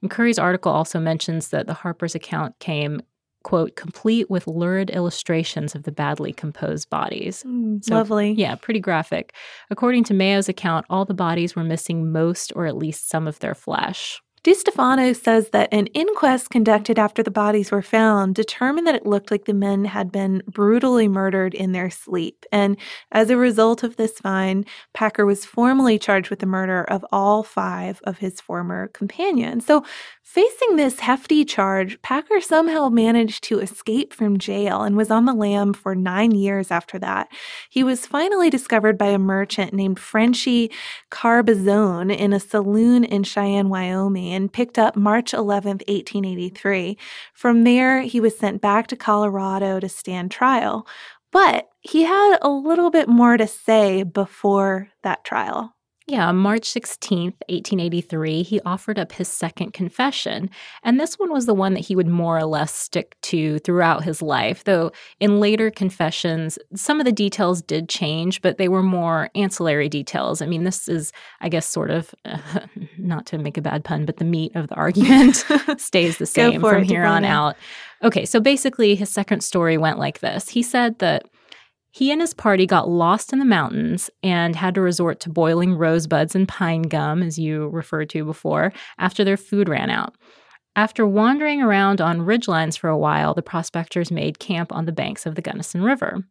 And 0.02 0.08
Curry's 0.08 0.38
article 0.38 0.70
also 0.70 1.00
mentions 1.00 1.49
that 1.49 1.66
the 1.66 1.75
Harper's 1.75 2.14
account 2.14 2.60
came 2.60 3.02
quote, 3.42 3.75
complete 3.76 4.30
with 4.30 4.47
lurid 4.47 4.90
illustrations 4.90 5.75
of 5.75 5.85
the 5.85 5.92
badly 5.92 6.32
composed 6.32 6.90
bodies. 6.90 7.42
Mm, 7.47 7.85
So, 7.85 7.94
lovely. 7.94 8.32
Yeah, 8.32 8.54
pretty 8.56 8.80
graphic. 8.80 9.35
According 9.70 10.04
to 10.04 10.14
Mayo's 10.14 10.49
account, 10.49 10.87
all 10.90 11.04
the 11.04 11.14
bodies 11.14 11.56
were 11.56 11.64
missing 11.64 12.12
most 12.12 12.52
or 12.54 12.66
at 12.66 12.76
least 12.76 13.09
some 13.09 13.26
of 13.26 13.38
their 13.38 13.54
flesh. 13.54 14.20
DiStefano 14.42 15.14
says 15.14 15.50
that 15.50 15.68
an 15.70 15.87
inquest 15.88 16.49
conducted 16.49 16.99
after 16.99 17.23
the 17.23 17.30
bodies 17.30 17.70
were 17.70 17.82
found 17.82 18.35
determined 18.35 18.87
that 18.87 18.94
it 18.94 19.04
looked 19.04 19.30
like 19.30 19.44
the 19.44 19.52
men 19.52 19.85
had 19.85 20.11
been 20.11 20.42
brutally 20.49 21.09
murdered 21.09 21.52
in 21.52 21.73
their 21.73 21.90
sleep. 21.90 22.47
And 22.50 22.78
as 23.12 23.28
a 23.28 23.37
result 23.37 23.82
of 23.82 23.97
this 23.97 24.18
find, 24.18 24.66
Packer 24.94 25.26
was 25.26 25.44
formally 25.44 25.99
charged 25.99 26.30
with 26.30 26.38
the 26.38 26.47
murder 26.47 26.85
of 26.85 27.04
all 27.12 27.42
five 27.42 28.00
of 28.04 28.18
his 28.18 28.40
former 28.40 28.88
companions. 28.88 29.66
So, 29.66 29.85
facing 30.23 30.76
this 30.76 31.00
hefty 31.00 31.44
charge, 31.44 32.00
Packer 32.02 32.40
somehow 32.40 32.88
managed 32.88 33.42
to 33.44 33.59
escape 33.59 34.14
from 34.14 34.38
jail 34.38 34.82
and 34.82 34.97
was 34.97 35.11
on 35.11 35.25
the 35.25 35.35
lam 35.35 35.73
for 35.75 35.97
nine 35.97 36.30
years 36.30 36.70
after 36.70 37.00
that. 37.00 37.28
He 37.68 37.82
was 37.82 38.06
finally 38.06 38.49
discovered 38.49 38.97
by 38.97 39.06
a 39.06 39.18
merchant 39.18 39.75
named 39.75 39.99
Frenchy 39.99 40.70
Carbazone 41.11 42.16
in 42.16 42.32
a 42.32 42.38
saloon 42.38 43.02
in 43.02 43.25
Cheyenne, 43.25 43.68
Wyoming 43.68 44.29
and 44.32 44.52
picked 44.52 44.78
up 44.78 44.96
March 44.96 45.32
11th, 45.32 45.87
1883. 45.88 46.96
From 47.34 47.64
there, 47.64 48.02
he 48.02 48.20
was 48.20 48.38
sent 48.38 48.60
back 48.60 48.87
to 48.88 48.96
Colorado 48.96 49.80
to 49.80 49.88
stand 49.88 50.30
trial. 50.30 50.87
But 51.32 51.68
he 51.80 52.02
had 52.02 52.38
a 52.42 52.50
little 52.50 52.90
bit 52.90 53.08
more 53.08 53.37
to 53.37 53.46
say 53.46 54.02
before 54.02 54.88
that 55.02 55.25
trial. 55.25 55.75
Yeah, 56.11 56.26
on 56.26 56.38
March 56.38 56.62
16th, 56.62 57.38
1883, 57.47 58.43
he 58.43 58.61
offered 58.62 58.99
up 58.99 59.12
his 59.12 59.29
second 59.29 59.73
confession. 59.73 60.50
And 60.83 60.99
this 60.99 61.21
one 61.21 61.31
was 61.31 61.47
the 61.47 61.55
one 61.55 61.75
that 61.75 61.85
he 61.87 61.95
would 61.95 62.09
more 62.09 62.37
or 62.37 62.47
less 62.47 62.75
stick 62.75 63.17
to 63.23 63.61
throughout 63.61 64.02
his 64.02 64.21
life, 64.21 64.64
though 64.64 64.90
in 65.21 65.38
later 65.38 65.71
confessions, 65.71 66.59
some 66.75 66.99
of 66.99 67.05
the 67.05 67.12
details 67.12 67.62
did 67.62 67.88
change, 67.88 68.43
but 68.43 68.59
they 68.59 68.67
were 68.67 68.83
more 68.83 69.31
ancillary 69.37 69.88
details. 69.88 70.43
I 70.43 70.47
mean, 70.47 70.64
this 70.64 70.88
is, 70.88 71.12
I 71.43 71.49
guess, 71.49 71.69
sort 71.69 71.93
of, 71.93 72.12
uh, 72.25 72.38
not 72.99 73.25
to 73.26 73.38
make 73.38 73.57
a 73.57 73.62
bad 73.62 73.85
pun, 73.85 74.05
but 74.05 74.17
the 74.17 74.25
meat 74.25 74.57
of 74.57 74.67
the 74.67 74.75
argument 74.75 75.45
stays 75.79 76.19
the 76.19 76.26
same 76.26 76.61
from 76.61 76.83
it, 76.83 76.90
here 76.90 77.05
on 77.05 77.25
out. 77.25 77.55
Okay, 78.02 78.25
so 78.25 78.40
basically, 78.40 78.97
his 78.97 79.11
second 79.11 79.45
story 79.45 79.79
went 79.79 80.00
like 80.00 80.19
this 80.19 80.49
He 80.49 80.64
said 80.64 80.99
that. 80.99 81.26
He 81.92 82.12
and 82.12 82.20
his 82.20 82.35
party 82.35 82.66
got 82.66 82.88
lost 82.88 83.32
in 83.32 83.40
the 83.40 83.44
mountains 83.44 84.11
and 84.23 84.54
had 84.54 84.75
to 84.76 84.80
resort 84.80 85.20
to 85.20 85.30
boiling 85.30 85.75
rosebuds 85.75 86.35
and 86.35 86.47
pine 86.47 86.82
gum, 86.82 87.23
as 87.23 87.38
you 87.38 87.68
referred 87.68 88.11
to 88.11 88.25
before, 88.25 88.73
after 88.99 89.25
their 89.25 89.37
food 89.37 89.68
ran 89.68 89.90
out. 89.90 90.14
After 90.76 91.04
wandering 91.04 91.61
around 91.61 92.00
on 92.00 92.20
ridgelines 92.20 92.78
for 92.78 92.88
a 92.88 92.99
while, 92.99 93.35
the 93.35 93.42
prospectors 93.42 94.12
made 94.12 94.38
camp 94.38 94.73
on 94.73 94.87
the 94.87 94.92
banks 94.92 95.26
of 95.26 95.35
the 95.35 95.42
Gunnison 95.42 95.82
River. 95.82 96.25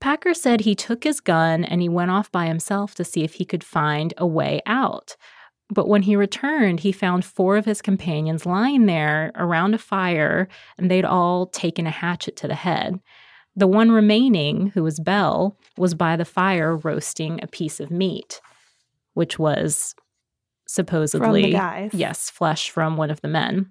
Packer 0.00 0.34
said 0.34 0.60
he 0.60 0.74
took 0.74 1.04
his 1.04 1.20
gun 1.20 1.64
and 1.64 1.80
he 1.80 1.88
went 1.88 2.10
off 2.10 2.30
by 2.30 2.46
himself 2.46 2.94
to 2.94 3.04
see 3.04 3.22
if 3.22 3.34
he 3.34 3.44
could 3.44 3.64
find 3.64 4.12
a 4.18 4.26
way 4.26 4.60
out. 4.66 5.16
But 5.72 5.88
when 5.88 6.02
he 6.02 6.16
returned, 6.16 6.80
he 6.80 6.92
found 6.92 7.24
four 7.24 7.56
of 7.56 7.64
his 7.64 7.80
companions 7.80 8.44
lying 8.44 8.86
there 8.86 9.30
around 9.36 9.74
a 9.74 9.78
fire, 9.78 10.48
and 10.76 10.90
they'd 10.90 11.04
all 11.04 11.46
taken 11.46 11.86
a 11.86 11.90
hatchet 11.90 12.36
to 12.36 12.48
the 12.48 12.56
head. 12.56 13.00
The 13.60 13.66
one 13.66 13.92
remaining, 13.92 14.68
who 14.68 14.82
was 14.82 14.98
Bell, 14.98 15.54
was 15.76 15.92
by 15.92 16.16
the 16.16 16.24
fire 16.24 16.74
roasting 16.74 17.40
a 17.42 17.46
piece 17.46 17.78
of 17.78 17.90
meat, 17.90 18.40
which 19.12 19.38
was 19.38 19.94
supposedly 20.66 21.42
From 21.42 21.50
the 21.50 21.52
guys. 21.52 21.90
yes, 21.92 22.30
flesh 22.30 22.70
from 22.70 22.96
one 22.96 23.10
of 23.10 23.20
the 23.20 23.28
men. 23.28 23.70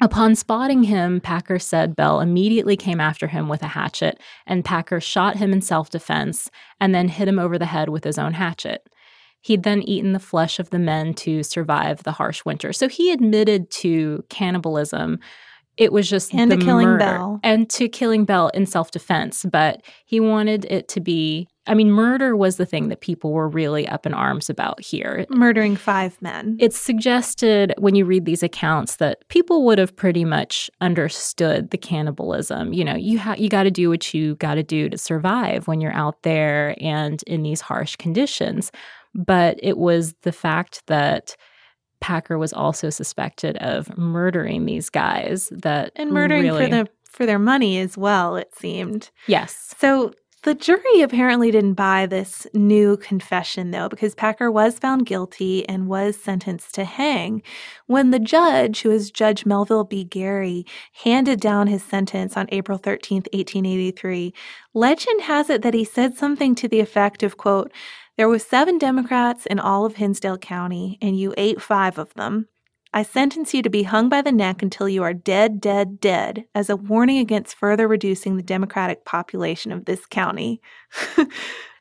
Upon 0.00 0.34
spotting 0.34 0.84
him, 0.84 1.20
Packer 1.20 1.58
said 1.58 1.94
Bell 1.94 2.20
immediately 2.22 2.78
came 2.78 2.98
after 2.98 3.26
him 3.26 3.46
with 3.46 3.62
a 3.62 3.68
hatchet, 3.68 4.18
and 4.46 4.64
Packer 4.64 5.02
shot 5.02 5.36
him 5.36 5.52
in 5.52 5.60
self 5.60 5.90
defense 5.90 6.50
and 6.80 6.94
then 6.94 7.08
hit 7.08 7.28
him 7.28 7.38
over 7.38 7.58
the 7.58 7.66
head 7.66 7.90
with 7.90 8.04
his 8.04 8.18
own 8.18 8.32
hatchet. 8.32 8.88
He'd 9.42 9.64
then 9.64 9.82
eaten 9.82 10.14
the 10.14 10.18
flesh 10.18 10.58
of 10.58 10.70
the 10.70 10.78
men 10.78 11.12
to 11.16 11.42
survive 11.42 12.04
the 12.04 12.12
harsh 12.12 12.42
winter. 12.46 12.72
So 12.72 12.88
he 12.88 13.12
admitted 13.12 13.70
to 13.82 14.24
cannibalism. 14.30 15.18
It 15.76 15.92
was 15.92 16.08
just 16.08 16.32
And 16.34 16.50
the 16.50 16.56
to 16.56 16.64
killing 16.64 16.86
murder- 16.86 16.98
Bell. 16.98 17.40
and 17.42 17.68
to 17.70 17.88
killing 17.88 18.24
Bell 18.24 18.48
in 18.54 18.66
self 18.66 18.90
defense. 18.90 19.44
But 19.50 19.82
he 20.04 20.20
wanted 20.20 20.64
it 20.70 20.88
to 20.88 21.00
be. 21.00 21.48
I 21.66 21.72
mean, 21.72 21.90
murder 21.90 22.36
was 22.36 22.58
the 22.58 22.66
thing 22.66 22.88
that 22.90 23.00
people 23.00 23.32
were 23.32 23.48
really 23.48 23.88
up 23.88 24.04
in 24.04 24.12
arms 24.12 24.50
about 24.50 24.82
here. 24.82 25.24
Murdering 25.30 25.76
five 25.76 26.20
men. 26.20 26.58
It's 26.60 26.78
suggested 26.78 27.72
when 27.78 27.94
you 27.94 28.04
read 28.04 28.26
these 28.26 28.42
accounts 28.42 28.96
that 28.96 29.26
people 29.28 29.64
would 29.64 29.78
have 29.78 29.96
pretty 29.96 30.26
much 30.26 30.70
understood 30.82 31.70
the 31.70 31.78
cannibalism. 31.78 32.72
You 32.74 32.84
know, 32.84 32.94
you 32.96 33.18
ha- 33.18 33.36
you 33.38 33.48
got 33.48 33.62
to 33.62 33.70
do 33.70 33.88
what 33.88 34.12
you 34.12 34.34
got 34.36 34.56
to 34.56 34.62
do 34.62 34.90
to 34.90 34.98
survive 34.98 35.66
when 35.66 35.80
you're 35.80 35.92
out 35.94 36.22
there 36.22 36.76
and 36.80 37.22
in 37.26 37.42
these 37.42 37.62
harsh 37.62 37.96
conditions. 37.96 38.70
But 39.14 39.58
it 39.62 39.78
was 39.78 40.14
the 40.22 40.32
fact 40.32 40.82
that 40.86 41.34
Packer 42.04 42.36
was 42.36 42.52
also 42.52 42.90
suspected 42.90 43.56
of 43.62 43.96
murdering 43.96 44.66
these 44.66 44.90
guys 44.90 45.48
that 45.50 45.90
and 45.96 46.10
murdering 46.10 46.42
really, 46.42 46.64
for 46.64 46.70
the 46.70 46.88
for 47.04 47.24
their 47.24 47.38
money 47.38 47.78
as 47.78 47.96
well, 47.96 48.36
it 48.36 48.54
seemed. 48.54 49.10
yes 49.26 49.74
So 49.78 50.12
the 50.42 50.54
jury 50.54 51.00
apparently 51.00 51.50
didn't 51.50 51.72
buy 51.72 52.04
this 52.04 52.46
new 52.52 52.98
confession, 52.98 53.70
though, 53.70 53.88
because 53.88 54.14
Packer 54.14 54.50
was 54.50 54.78
found 54.78 55.06
guilty 55.06 55.66
and 55.66 55.88
was 55.88 56.16
sentenced 56.16 56.74
to 56.74 56.84
hang. 56.84 57.42
When 57.86 58.10
the 58.10 58.18
judge, 58.18 58.82
who 58.82 58.90
is 58.90 59.10
Judge 59.10 59.46
Melville 59.46 59.84
B. 59.84 60.04
Gary, 60.04 60.66
handed 61.02 61.40
down 61.40 61.68
his 61.68 61.82
sentence 61.82 62.36
on 62.36 62.46
April 62.50 62.78
13th, 62.78 63.32
1883, 63.32 64.34
legend 64.74 65.22
has 65.22 65.48
it 65.48 65.62
that 65.62 65.72
he 65.72 65.82
said 65.82 66.14
something 66.14 66.54
to 66.56 66.68
the 66.68 66.80
effect 66.80 67.22
of, 67.22 67.38
quote, 67.38 67.72
there 68.16 68.28
were 68.28 68.38
seven 68.38 68.78
Democrats 68.78 69.46
in 69.46 69.58
all 69.58 69.84
of 69.84 69.96
Hinsdale 69.96 70.38
County, 70.38 70.98
and 71.02 71.18
you 71.18 71.34
ate 71.36 71.60
five 71.60 71.98
of 71.98 72.14
them. 72.14 72.48
I 72.92 73.02
sentence 73.02 73.52
you 73.52 73.62
to 73.62 73.70
be 73.70 73.82
hung 73.82 74.08
by 74.08 74.22
the 74.22 74.30
neck 74.30 74.62
until 74.62 74.88
you 74.88 75.02
are 75.02 75.12
dead, 75.12 75.60
dead, 75.60 75.98
dead, 75.98 76.44
as 76.54 76.70
a 76.70 76.76
warning 76.76 77.18
against 77.18 77.56
further 77.56 77.88
reducing 77.88 78.36
the 78.36 78.42
Democratic 78.42 79.04
population 79.04 79.72
of 79.72 79.84
this 79.84 80.06
county. 80.06 80.60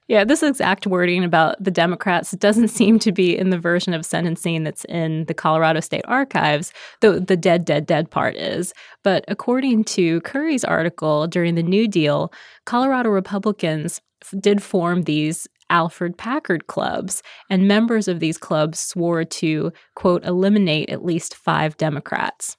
Yeah, 0.10 0.26
this 0.26 0.44
exact 0.44 0.86
wording 0.86 1.24
about 1.24 1.64
the 1.64 1.72
Democrats 1.72 2.32
doesn't 2.32 2.68
seem 2.80 3.00
to 3.00 3.12
be 3.12 3.38
in 3.38 3.50
the 3.50 3.58
version 3.58 3.94
of 3.94 4.06
sentencing 4.06 4.64
that's 4.64 4.86
in 4.86 5.26
the 5.26 5.34
Colorado 5.34 5.80
State 5.80 6.04
Archives, 6.08 6.74
though 7.02 7.20
the 7.20 7.38
dead, 7.38 7.66
dead, 7.66 7.86
dead 7.86 8.12
part 8.12 8.36
is. 8.36 8.74
But 9.04 9.24
according 9.28 9.86
to 9.86 10.22
Curry's 10.22 10.66
article 10.66 11.28
during 11.28 11.56
the 11.56 11.64
New 11.64 11.88
Deal, 11.88 12.34
Colorado 12.66 13.10
Republicans 13.10 14.02
did 14.40 14.62
form 14.62 15.04
these 15.04 15.48
Alferd 15.72 16.18
Packard 16.18 16.68
clubs, 16.68 17.24
and 17.50 17.68
members 17.68 18.08
of 18.08 18.20
these 18.20 18.38
clubs 18.38 18.80
swore 18.80 19.24
to, 19.24 19.72
quote, 19.96 20.24
eliminate 20.26 20.90
at 20.90 21.06
least 21.06 21.36
five 21.36 21.78
Democrats. 21.78 22.58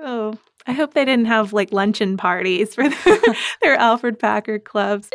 Oh, 0.00 0.34
I 0.66 0.72
hope 0.72 0.94
they 0.94 1.04
didn't 1.04 1.26
have 1.26 1.52
like 1.52 1.72
luncheon 1.72 2.16
parties 2.16 2.74
for 2.74 2.88
their, 2.88 3.20
their 3.62 3.76
Alferd 3.78 4.18
Packard 4.18 4.64
clubs. 4.64 5.10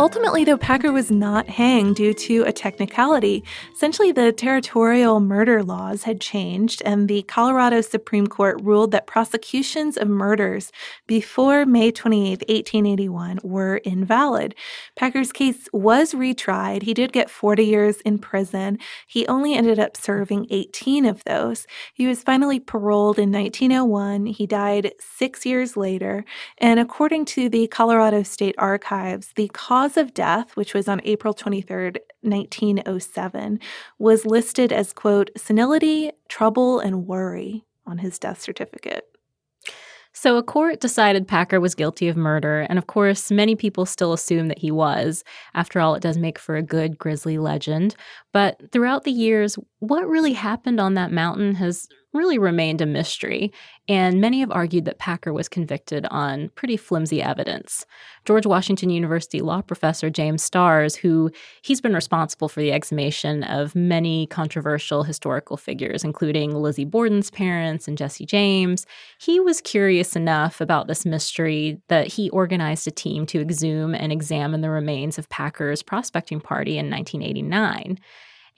Ultimately, 0.00 0.44
though, 0.44 0.56
Packer 0.56 0.92
was 0.92 1.10
not 1.10 1.48
hanged 1.48 1.96
due 1.96 2.14
to 2.14 2.44
a 2.44 2.52
technicality. 2.52 3.42
Essentially, 3.74 4.12
the 4.12 4.30
territorial 4.30 5.18
murder 5.18 5.64
laws 5.64 6.04
had 6.04 6.20
changed, 6.20 6.80
and 6.84 7.08
the 7.08 7.22
Colorado 7.22 7.80
Supreme 7.80 8.28
Court 8.28 8.60
ruled 8.62 8.92
that 8.92 9.08
prosecutions 9.08 9.96
of 9.96 10.06
murders 10.06 10.70
before 11.08 11.66
May 11.66 11.90
28, 11.90 12.44
1881, 12.48 13.40
were 13.42 13.78
invalid. 13.78 14.54
Packer's 14.94 15.32
case 15.32 15.68
was 15.72 16.14
retried. 16.14 16.84
He 16.84 16.94
did 16.94 17.12
get 17.12 17.28
40 17.28 17.64
years 17.64 18.00
in 18.02 18.18
prison. 18.18 18.78
He 19.08 19.26
only 19.26 19.54
ended 19.54 19.80
up 19.80 19.96
serving 19.96 20.46
18 20.50 21.06
of 21.06 21.24
those. 21.24 21.66
He 21.92 22.06
was 22.06 22.22
finally 22.22 22.60
paroled 22.60 23.18
in 23.18 23.32
1901. 23.32 24.26
He 24.26 24.46
died 24.46 24.92
six 25.00 25.44
years 25.44 25.76
later. 25.76 26.24
And 26.58 26.78
according 26.78 27.24
to 27.26 27.48
the 27.48 27.66
Colorado 27.66 28.22
State 28.22 28.54
Archives, 28.58 29.32
the 29.34 29.48
cause 29.48 29.87
cause 29.88 29.96
of 29.96 30.14
death, 30.14 30.54
which 30.54 30.74
was 30.74 30.88
on 30.88 31.00
April 31.04 31.32
23rd, 31.32 31.98
1907, 32.20 33.58
was 33.98 34.26
listed 34.26 34.72
as, 34.72 34.92
quote, 34.92 35.30
senility, 35.36 36.12
trouble, 36.28 36.78
and 36.78 37.06
worry 37.06 37.64
on 37.86 37.98
his 37.98 38.18
death 38.18 38.40
certificate. 38.40 39.04
So, 40.12 40.36
a 40.36 40.42
court 40.42 40.80
decided 40.80 41.28
Packer 41.28 41.60
was 41.60 41.74
guilty 41.74 42.08
of 42.08 42.16
murder, 42.16 42.66
and 42.68 42.78
of 42.78 42.86
course, 42.86 43.30
many 43.30 43.54
people 43.54 43.86
still 43.86 44.12
assume 44.12 44.48
that 44.48 44.58
he 44.58 44.70
was. 44.70 45.22
After 45.54 45.80
all, 45.80 45.94
it 45.94 46.02
does 46.02 46.18
make 46.18 46.38
for 46.38 46.56
a 46.56 46.62
good 46.62 46.98
grisly 46.98 47.38
legend. 47.38 47.94
But 48.32 48.60
throughout 48.72 49.04
the 49.04 49.12
years, 49.12 49.56
what 49.78 50.08
really 50.08 50.32
happened 50.32 50.80
on 50.80 50.94
that 50.94 51.12
mountain 51.12 51.54
has 51.54 51.88
really 52.12 52.38
remained 52.38 52.80
a 52.80 52.86
mystery, 52.86 53.52
and 53.88 54.20
many 54.20 54.40
have 54.40 54.50
argued 54.50 54.84
that 54.86 54.98
Packer 54.98 55.32
was 55.32 55.48
convicted 55.48 56.06
on 56.10 56.50
pretty 56.50 56.76
flimsy 56.76 57.22
evidence. 57.22 57.84
George 58.24 58.46
Washington 58.46 58.90
University 58.90 59.40
law 59.40 59.60
professor 59.62 60.10
James 60.10 60.42
Starrs, 60.42 60.96
who 60.96 61.30
he's 61.62 61.80
been 61.80 61.94
responsible 61.94 62.48
for 62.48 62.60
the 62.60 62.72
exhumation 62.72 63.42
of 63.44 63.74
many 63.74 64.26
controversial 64.26 65.02
historical 65.02 65.56
figures, 65.56 66.04
including 66.04 66.54
Lizzie 66.54 66.84
Borden's 66.84 67.30
parents 67.30 67.88
and 67.88 67.98
Jesse 67.98 68.26
James, 68.26 68.86
he 69.18 69.40
was 69.40 69.60
curious 69.60 70.16
enough 70.16 70.60
about 70.60 70.86
this 70.86 71.04
mystery 71.04 71.80
that 71.88 72.06
he 72.06 72.30
organized 72.30 72.86
a 72.86 72.90
team 72.90 73.26
to 73.26 73.40
exhume 73.40 73.94
and 73.94 74.12
examine 74.12 74.60
the 74.60 74.70
remains 74.70 75.18
of 75.18 75.28
Packer's 75.28 75.82
prospecting 75.82 76.40
party 76.40 76.78
in 76.78 76.90
1989. 76.90 77.98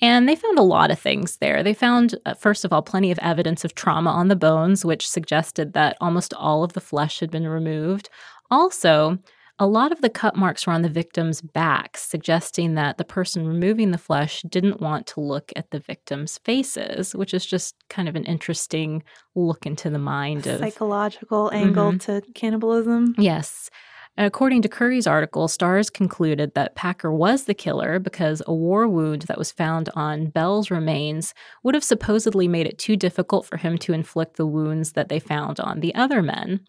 And 0.02 0.28
they 0.28 0.37
found 0.37 0.59
a 0.59 0.62
lot 0.62 0.90
of 0.90 0.99
things 0.99 1.37
there. 1.38 1.62
They 1.62 1.75
found, 1.75 2.14
uh, 2.25 2.35
first 2.35 2.64
of 2.64 2.73
all, 2.73 2.83
plenty 2.83 3.11
of 3.11 3.19
evidence 3.19 3.64
of 3.64 3.75
trauma 3.75 4.11
on 4.11 4.28
the 4.28 4.37
bones, 4.37 4.85
which 4.85 5.09
suggested 5.09 5.75
that 5.75 5.97
almost 6.00 6.33
all 6.35 6.64
of 6.64 6.73
the 6.73 6.80
flesh 6.80 7.21
had 7.21 7.30
been 7.30 7.47
removed. 7.47 8.09
Also, 8.50 9.19
a 9.59 9.66
lot 9.66 9.92
of 9.92 10.00
the 10.00 10.09
cut 10.09 10.37
marks 10.37 10.66
were 10.66 10.73
on 10.73 10.80
the 10.80 10.88
victim's 10.88 11.42
backs, 11.42 12.00
suggesting 12.00 12.76
that 12.76 12.97
the 12.97 13.04
person 13.04 13.47
removing 13.47 13.90
the 13.90 13.99
flesh 13.99 14.40
didn't 14.49 14.80
want 14.80 15.07
to 15.09 15.21
look 15.21 15.52
at 15.54 15.71
the 15.71 15.78
victim's 15.78 16.38
faces, 16.38 17.14
which 17.14 17.35
is 17.35 17.45
just 17.45 17.76
kind 17.90 18.09
of 18.09 18.16
an 18.16 18.25
interesting 18.25 19.02
look 19.35 19.66
into 19.66 19.90
the 19.90 19.99
mind 19.99 20.47
of 20.47 20.61
psychological 20.61 21.50
angle 21.52 21.92
mm-hmm. 21.92 21.99
to 21.99 22.23
cannibalism. 22.33 23.14
Yes. 23.19 23.69
According 24.19 24.62
to 24.62 24.69
Curry's 24.69 25.07
article, 25.07 25.49
Starrs 25.49 25.88
concluded 25.88 26.55
that 26.55 26.75
Packer 26.75 27.12
was 27.12 27.45
the 27.45 27.55
killer 27.55 27.99
because 27.99 28.43
a 28.47 28.52
war 28.52 28.87
wound 28.87 29.23
that 29.23 29.38
was 29.38 29.52
found 29.52 29.88
on 29.95 30.29
Bell's 30.31 30.71
remains 30.71 31.33
would 31.62 31.75
have 31.75 31.85
supposedly 31.85 32.47
made 32.47 32.67
it 32.67 32.79
too 32.79 32.97
difficult 32.97 33.47
for 33.47 33.57
him 33.57 33.79
to 33.79 33.93
inflict 33.93 34.37
the 34.37 34.47
wounds 34.47 34.93
that 34.93 35.09
they 35.09 35.21
found 35.21 35.59
on 35.61 35.81
the 35.81 35.95
other 35.95 36.23
men. 36.23 36.61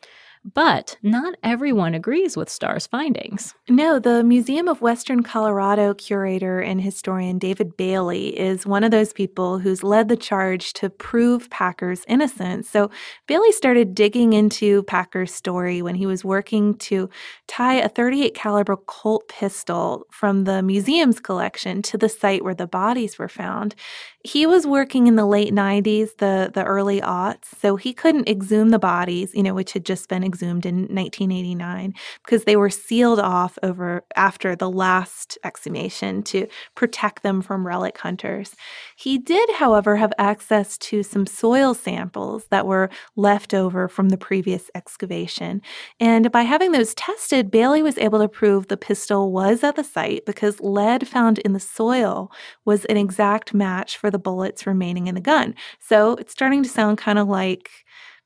But 0.44 0.98
not 1.04 1.36
everyone 1.44 1.94
agrees 1.94 2.36
with 2.36 2.50
Starrs' 2.50 2.88
findings. 2.88 3.54
No, 3.70 4.00
the 4.00 4.24
Museum 4.24 4.68
of 4.68 4.82
Western 4.82 5.22
Colorado 5.22 5.94
curator 5.94 6.60
and 6.60 6.82
historian 6.82 7.38
David 7.38 7.78
Bailey 7.78 8.40
is 8.40 8.66
one 8.66 8.84
of 8.84 8.90
those 8.90 9.14
people 9.14 9.60
who's 9.60 9.84
led 9.84 10.10
the 10.10 10.18
charge 10.18 10.74
to 10.74 10.90
prove 10.90 11.50
Packer's 11.52 12.04
innocence. 12.08 12.68
So 12.68 12.90
Bailey 13.28 13.52
started 13.52 13.94
digging 13.94 14.34
into 14.34 14.82
Packer's 14.84 15.32
story 15.32 15.84
when 15.84 15.94
he 15.94 16.08
was 16.08 16.26
working 16.26 16.74
to 16.80 17.08
tie 17.48 17.76
a 17.76 17.88
38 17.90 18.34
caliber 18.34 18.78
Colt 18.78 19.28
pistol 19.28 20.08
from 20.10 20.46
the 20.46 20.64
museum's 20.64 21.20
collection 21.20 21.84
to 21.84 21.98
the 22.00 22.10
site 22.10 22.44
where 22.44 22.56
the 22.56 22.68
bodies 22.68 23.20
were 23.20 23.30
found. 23.30 23.76
He 24.24 24.46
was 24.46 24.66
working 24.68 25.08
in 25.08 25.16
the 25.16 25.26
late 25.26 25.54
90s, 25.54 26.18
the 26.18 26.52
the 26.54 26.64
early 26.64 27.02
aughts, 27.02 27.46
so 27.60 27.76
he 27.76 27.94
couldn't 27.94 28.30
exhume 28.30 28.70
the 28.70 28.80
bodies, 28.80 29.32
you 29.34 29.44
know, 29.44 29.54
which 29.54 29.74
had 29.74 29.86
just 29.86 30.10
been 30.10 30.24
exhumed 30.32 30.66
in 30.66 30.82
1989 30.84 31.94
because 32.24 32.46
they 32.46 32.56
were 32.56 32.70
sealed 32.70 33.20
off 33.20 33.60
over 33.62 34.04
after 34.16 34.56
the 34.56 34.70
last 34.70 35.38
exhumation 35.44 36.24
to 36.24 36.48
protect 36.76 37.22
them 37.22 37.42
from 37.42 37.68
relic 37.68 37.98
hunters. 37.98 38.56
He 38.96 39.18
did, 39.18 39.50
however, 39.52 39.98
have 39.98 40.14
access 40.18 40.78
to 40.78 41.04
some 41.04 41.26
soil 41.26 41.74
samples 41.74 42.46
that 42.50 42.66
were 42.66 42.90
left 43.16 43.54
over 43.54 43.88
from 43.88 44.10
the 44.10 44.18
previous 44.18 44.72
excavation. 44.74 45.62
And 46.00 46.32
by 46.32 46.44
having 46.44 46.72
those 46.72 46.96
tested, 46.96 47.52
Bailey 47.52 47.84
was 47.84 47.98
able 47.98 48.20
to 48.20 48.30
prove 48.30 48.68
the 48.68 48.78
pistol 48.78 49.32
was 49.32 49.64
at 49.64 49.76
the 49.76 49.84
site 49.84 50.26
because 50.26 50.62
lead 50.62 51.08
found 51.08 51.40
in 51.40 51.54
the 51.54 51.60
soil 51.60 52.32
was 52.64 52.86
an 52.86 52.98
exact 52.98 53.54
match 53.54 53.98
for 53.98 54.10
the 54.10 54.20
bullets 54.20 54.66
remaining 54.66 55.08
in 55.08 55.16
the 55.16 55.22
gun. 55.22 55.56
So 55.80 56.14
it's 56.14 56.32
starting 56.32 56.64
to 56.64 56.70
sound 56.70 56.98
kind 56.98 57.20
of 57.20 57.28
like 57.28 57.70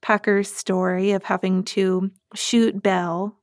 Packer's 0.02 0.52
story 0.52 1.12
of 1.12 1.24
having 1.24 1.64
to 1.64 2.12
shoot 2.34 2.82
Bell 2.82 3.38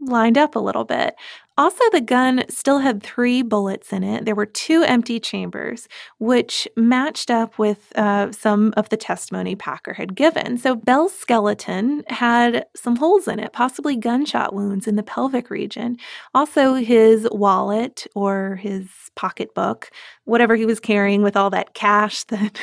lined 0.00 0.36
up 0.36 0.56
a 0.56 0.60
little 0.60 0.84
bit. 0.84 1.14
Also, 1.58 1.84
the 1.92 2.00
gun 2.00 2.44
still 2.48 2.78
had 2.78 3.02
three 3.02 3.42
bullets 3.42 3.92
in 3.92 4.02
it. 4.02 4.24
There 4.24 4.34
were 4.34 4.46
two 4.46 4.82
empty 4.82 5.20
chambers, 5.20 5.86
which 6.18 6.66
matched 6.76 7.30
up 7.30 7.58
with 7.58 7.92
uh, 7.94 8.32
some 8.32 8.72
of 8.76 8.88
the 8.88 8.96
testimony 8.96 9.54
Packer 9.54 9.92
had 9.92 10.14
given. 10.14 10.56
So, 10.56 10.74
Bell's 10.74 11.14
skeleton 11.14 12.04
had 12.08 12.64
some 12.74 12.96
holes 12.96 13.28
in 13.28 13.38
it, 13.38 13.52
possibly 13.52 13.96
gunshot 13.96 14.54
wounds 14.54 14.88
in 14.88 14.96
the 14.96 15.02
pelvic 15.02 15.50
region. 15.50 15.98
Also, 16.34 16.74
his 16.74 17.28
wallet 17.30 18.06
or 18.14 18.56
his 18.56 18.88
pocketbook, 19.14 19.90
whatever 20.24 20.56
he 20.56 20.64
was 20.64 20.80
carrying 20.80 21.22
with 21.22 21.36
all 21.36 21.50
that 21.50 21.74
cash 21.74 22.24
that 22.24 22.58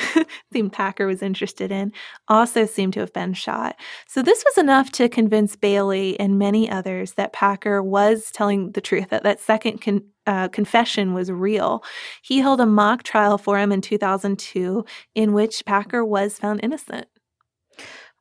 seemed 0.52 0.72
Packer 0.72 1.06
was 1.06 1.22
interested 1.22 1.70
in, 1.70 1.92
also 2.26 2.66
seemed 2.66 2.94
to 2.94 3.00
have 3.00 3.12
been 3.12 3.34
shot. 3.34 3.76
So, 4.08 4.20
this 4.20 4.44
was 4.44 4.58
enough 4.58 4.90
to 4.92 5.08
convince 5.08 5.54
Bailey 5.54 6.18
and 6.18 6.38
many 6.38 6.68
others 6.68 7.12
that 7.12 7.32
Packer 7.32 7.82
was 7.82 8.30
telling 8.32 8.72
the 8.72 8.80
the 8.80 8.86
truth, 8.86 9.10
that 9.10 9.22
that 9.24 9.40
second 9.40 9.80
con- 9.82 10.04
uh, 10.26 10.48
confession 10.48 11.12
was 11.12 11.30
real. 11.30 11.84
He 12.22 12.38
held 12.38 12.60
a 12.60 12.66
mock 12.66 13.02
trial 13.02 13.36
for 13.36 13.58
him 13.58 13.72
in 13.72 13.80
2002 13.82 14.84
in 15.14 15.32
which 15.32 15.64
Packer 15.66 16.04
was 16.04 16.38
found 16.38 16.60
innocent. 16.62 17.06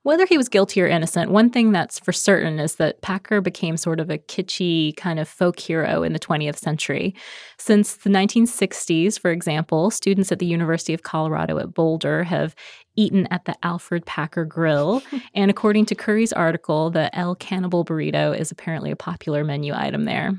Whether 0.03 0.25
he 0.25 0.37
was 0.37 0.47
guilty 0.47 0.81
or 0.81 0.87
innocent, 0.87 1.29
one 1.29 1.49
thing 1.49 1.73
that's 1.73 1.99
for 1.99 2.13
certain 2.13 2.57
is 2.57 2.75
that 2.75 3.01
Packer 3.01 3.41
became 3.41 3.75
sort 3.75 3.99
of 3.99 4.09
a 4.09 4.17
kitschy 4.17 4.95
kind 4.95 5.19
of 5.19 5.27
folk 5.27 5.59
hero 5.59 6.03
in 6.03 6.13
the 6.13 6.19
20th 6.19 6.55
century. 6.55 7.13
Since 7.57 7.97
the 7.97 8.09
1960s, 8.09 9.19
for 9.19 9.29
example, 9.29 9.91
students 9.91 10.31
at 10.31 10.39
the 10.39 10.45
University 10.45 10.93
of 10.93 11.03
Colorado 11.03 11.59
at 11.59 11.73
Boulder 11.73 12.23
have 12.23 12.55
eaten 12.95 13.27
at 13.29 13.43
the 13.43 13.55
Alferd 13.61 14.05
Packer 14.05 14.45
Grill. 14.45 15.03
and 15.33 15.51
according 15.51 15.85
to 15.87 15.95
Curry's 15.95 16.31
article, 16.31 16.89
the 16.89 17.13
El 17.17 17.35
Cannibal 17.35 17.83
Burrito 17.83 18.37
is 18.37 18.51
apparently 18.51 18.91
a 18.91 18.95
popular 18.95 19.43
menu 19.43 19.73
item 19.75 20.05
there. 20.05 20.31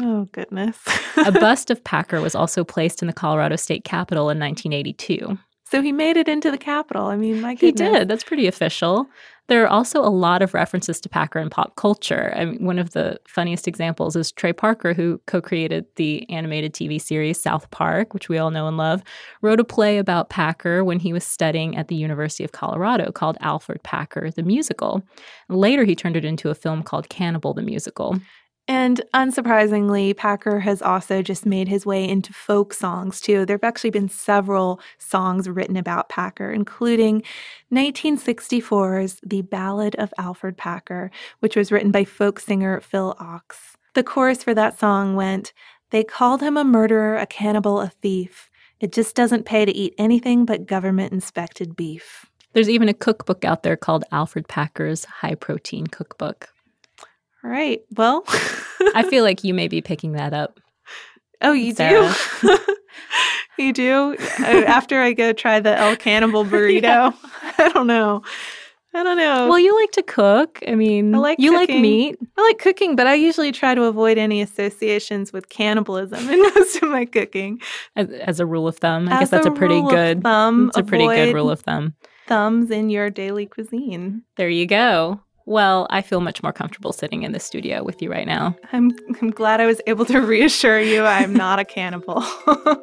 Oh, 0.00 0.26
goodness. 0.32 0.78
a 1.18 1.32
bust 1.32 1.70
of 1.70 1.84
Packer 1.84 2.22
was 2.22 2.34
also 2.34 2.64
placed 2.64 3.02
in 3.02 3.08
the 3.08 3.12
Colorado 3.12 3.56
State 3.56 3.84
Capitol 3.84 4.30
in 4.30 4.38
1982. 4.38 5.38
So 5.72 5.80
he 5.80 5.90
made 5.90 6.18
it 6.18 6.28
into 6.28 6.50
the 6.50 6.58
Capitol. 6.58 7.06
I 7.06 7.16
mean, 7.16 7.40
my 7.40 7.54
goodness. 7.54 7.88
He 7.88 7.98
did. 7.98 8.06
That's 8.06 8.24
pretty 8.24 8.46
official. 8.46 9.08
There 9.48 9.64
are 9.64 9.68
also 9.68 10.00
a 10.02 10.12
lot 10.12 10.42
of 10.42 10.52
references 10.52 11.00
to 11.00 11.08
Packer 11.08 11.38
in 11.38 11.48
pop 11.48 11.76
culture. 11.76 12.30
I 12.36 12.44
mean, 12.44 12.62
one 12.62 12.78
of 12.78 12.90
the 12.90 13.18
funniest 13.26 13.66
examples 13.66 14.14
is 14.14 14.32
Trey 14.32 14.52
Parker, 14.52 14.92
who 14.92 15.18
co 15.26 15.40
created 15.40 15.86
the 15.96 16.28
animated 16.28 16.74
TV 16.74 17.00
series 17.00 17.40
South 17.40 17.70
Park, 17.70 18.12
which 18.12 18.28
we 18.28 18.36
all 18.36 18.50
know 18.50 18.68
and 18.68 18.76
love, 18.76 19.02
wrote 19.40 19.60
a 19.60 19.64
play 19.64 19.96
about 19.96 20.28
Packer 20.28 20.84
when 20.84 20.98
he 20.98 21.14
was 21.14 21.24
studying 21.24 21.74
at 21.74 21.88
the 21.88 21.96
University 21.96 22.44
of 22.44 22.52
Colorado 22.52 23.10
called 23.10 23.38
Alferd 23.40 23.82
Packer 23.82 24.30
the 24.30 24.42
Musical. 24.42 25.02
Later, 25.48 25.84
he 25.84 25.96
turned 25.96 26.18
it 26.18 26.24
into 26.26 26.50
a 26.50 26.54
film 26.54 26.82
called 26.82 27.08
Cannibal 27.08 27.54
the 27.54 27.62
Musical. 27.62 28.20
And 28.74 29.02
unsurprisingly, 29.12 30.16
Packer 30.16 30.60
has 30.60 30.80
also 30.80 31.20
just 31.20 31.44
made 31.44 31.68
his 31.68 31.84
way 31.84 32.08
into 32.08 32.32
folk 32.32 32.72
songs 32.72 33.20
too. 33.20 33.44
There 33.44 33.56
have 33.56 33.64
actually 33.64 33.90
been 33.90 34.08
several 34.08 34.80
songs 34.96 35.46
written 35.46 35.76
about 35.76 36.08
Packer, 36.08 36.50
including 36.50 37.22
1964's 37.70 39.20
The 39.22 39.42
Ballad 39.42 39.94
of 39.96 40.14
Alferd 40.18 40.56
Packer, 40.56 41.10
which 41.40 41.54
was 41.54 41.70
written 41.70 41.90
by 41.90 42.06
folk 42.06 42.40
singer 42.40 42.80
Phil 42.80 43.14
Ochs. 43.20 43.74
The 43.92 44.02
chorus 44.02 44.42
for 44.42 44.54
that 44.54 44.78
song 44.78 45.16
went, 45.16 45.52
They 45.90 46.02
called 46.02 46.40
him 46.40 46.56
a 46.56 46.64
murderer, 46.64 47.18
a 47.18 47.26
cannibal, 47.26 47.78
a 47.78 47.90
thief. 48.00 48.48
It 48.80 48.90
just 48.90 49.14
doesn't 49.14 49.44
pay 49.44 49.66
to 49.66 49.76
eat 49.76 49.94
anything 49.98 50.46
but 50.46 50.64
government 50.64 51.12
inspected 51.12 51.76
beef. 51.76 52.24
There's 52.54 52.70
even 52.70 52.88
a 52.88 52.94
cookbook 52.94 53.44
out 53.44 53.64
there 53.64 53.76
called 53.76 54.04
Alferd 54.10 54.48
Packer's 54.48 55.04
High 55.04 55.34
Protein 55.34 55.88
Cookbook. 55.88 56.51
All 57.44 57.50
right. 57.50 57.80
Well, 57.96 58.24
I 58.94 59.04
feel 59.08 59.24
like 59.28 59.42
you 59.44 59.54
may 59.54 59.68
be 59.68 59.80
picking 59.80 60.12
that 60.12 60.32
up. 60.32 60.60
Oh, 61.40 61.52
you 61.52 61.74
Sarah. 61.74 62.14
do? 62.40 62.58
you 63.58 63.72
do? 63.72 64.16
Uh, 64.40 64.64
After 64.66 65.00
I 65.00 65.12
go 65.12 65.32
try 65.32 65.58
the 65.60 65.76
El 65.76 65.96
Cannibal 65.96 66.44
burrito? 66.46 67.12
I 67.58 67.68
don't 67.74 67.86
know. 67.88 68.22
I 68.94 69.02
don't 69.02 69.16
know. 69.16 69.48
Well, 69.48 69.58
you 69.58 69.74
like 69.80 69.90
to 69.92 70.02
cook. 70.02 70.58
I 70.68 70.74
mean, 70.74 71.14
I 71.14 71.18
like 71.18 71.38
you 71.40 71.54
like 71.54 71.70
meat. 71.70 72.18
I 72.36 72.42
like 72.42 72.58
cooking, 72.58 72.94
but 72.94 73.06
I 73.06 73.14
usually 73.14 73.50
try 73.50 73.74
to 73.74 73.84
avoid 73.84 74.18
any 74.18 74.42
associations 74.42 75.32
with 75.32 75.48
cannibalism 75.48 76.28
in 76.28 76.42
most 76.42 76.76
of 76.82 76.90
my 76.90 77.06
cooking. 77.06 77.58
As, 77.96 78.10
as 78.10 78.38
a 78.38 78.44
rule 78.44 78.68
of 78.68 78.76
thumb, 78.76 79.08
I 79.08 79.14
As 79.14 79.20
guess 79.20 79.30
that's 79.30 79.46
a, 79.46 79.50
pretty 79.50 79.76
rule 79.76 79.86
of 79.88 79.92
good. 79.94 80.22
thumb. 80.22 80.68
It's 80.68 80.76
a 80.76 80.82
pretty 80.82 81.06
good 81.06 81.32
rule 81.34 81.50
of 81.50 81.60
thumb. 81.60 81.94
thumbs 82.26 82.70
in 82.70 82.90
your 82.90 83.08
daily 83.08 83.46
cuisine. 83.46 84.22
There 84.36 84.50
you 84.50 84.66
go. 84.66 85.20
Well, 85.44 85.86
I 85.90 86.02
feel 86.02 86.20
much 86.20 86.42
more 86.42 86.52
comfortable 86.52 86.92
sitting 86.92 87.22
in 87.22 87.32
the 87.32 87.40
studio 87.40 87.82
with 87.82 88.00
you 88.00 88.10
right 88.10 88.26
now. 88.26 88.56
I'm, 88.72 88.92
I'm 89.20 89.30
glad 89.30 89.60
I 89.60 89.66
was 89.66 89.80
able 89.86 90.04
to 90.06 90.20
reassure 90.20 90.80
you 90.80 91.04
I'm 91.04 91.34
not 91.34 91.58
a 91.58 91.64
cannibal. 91.64 92.24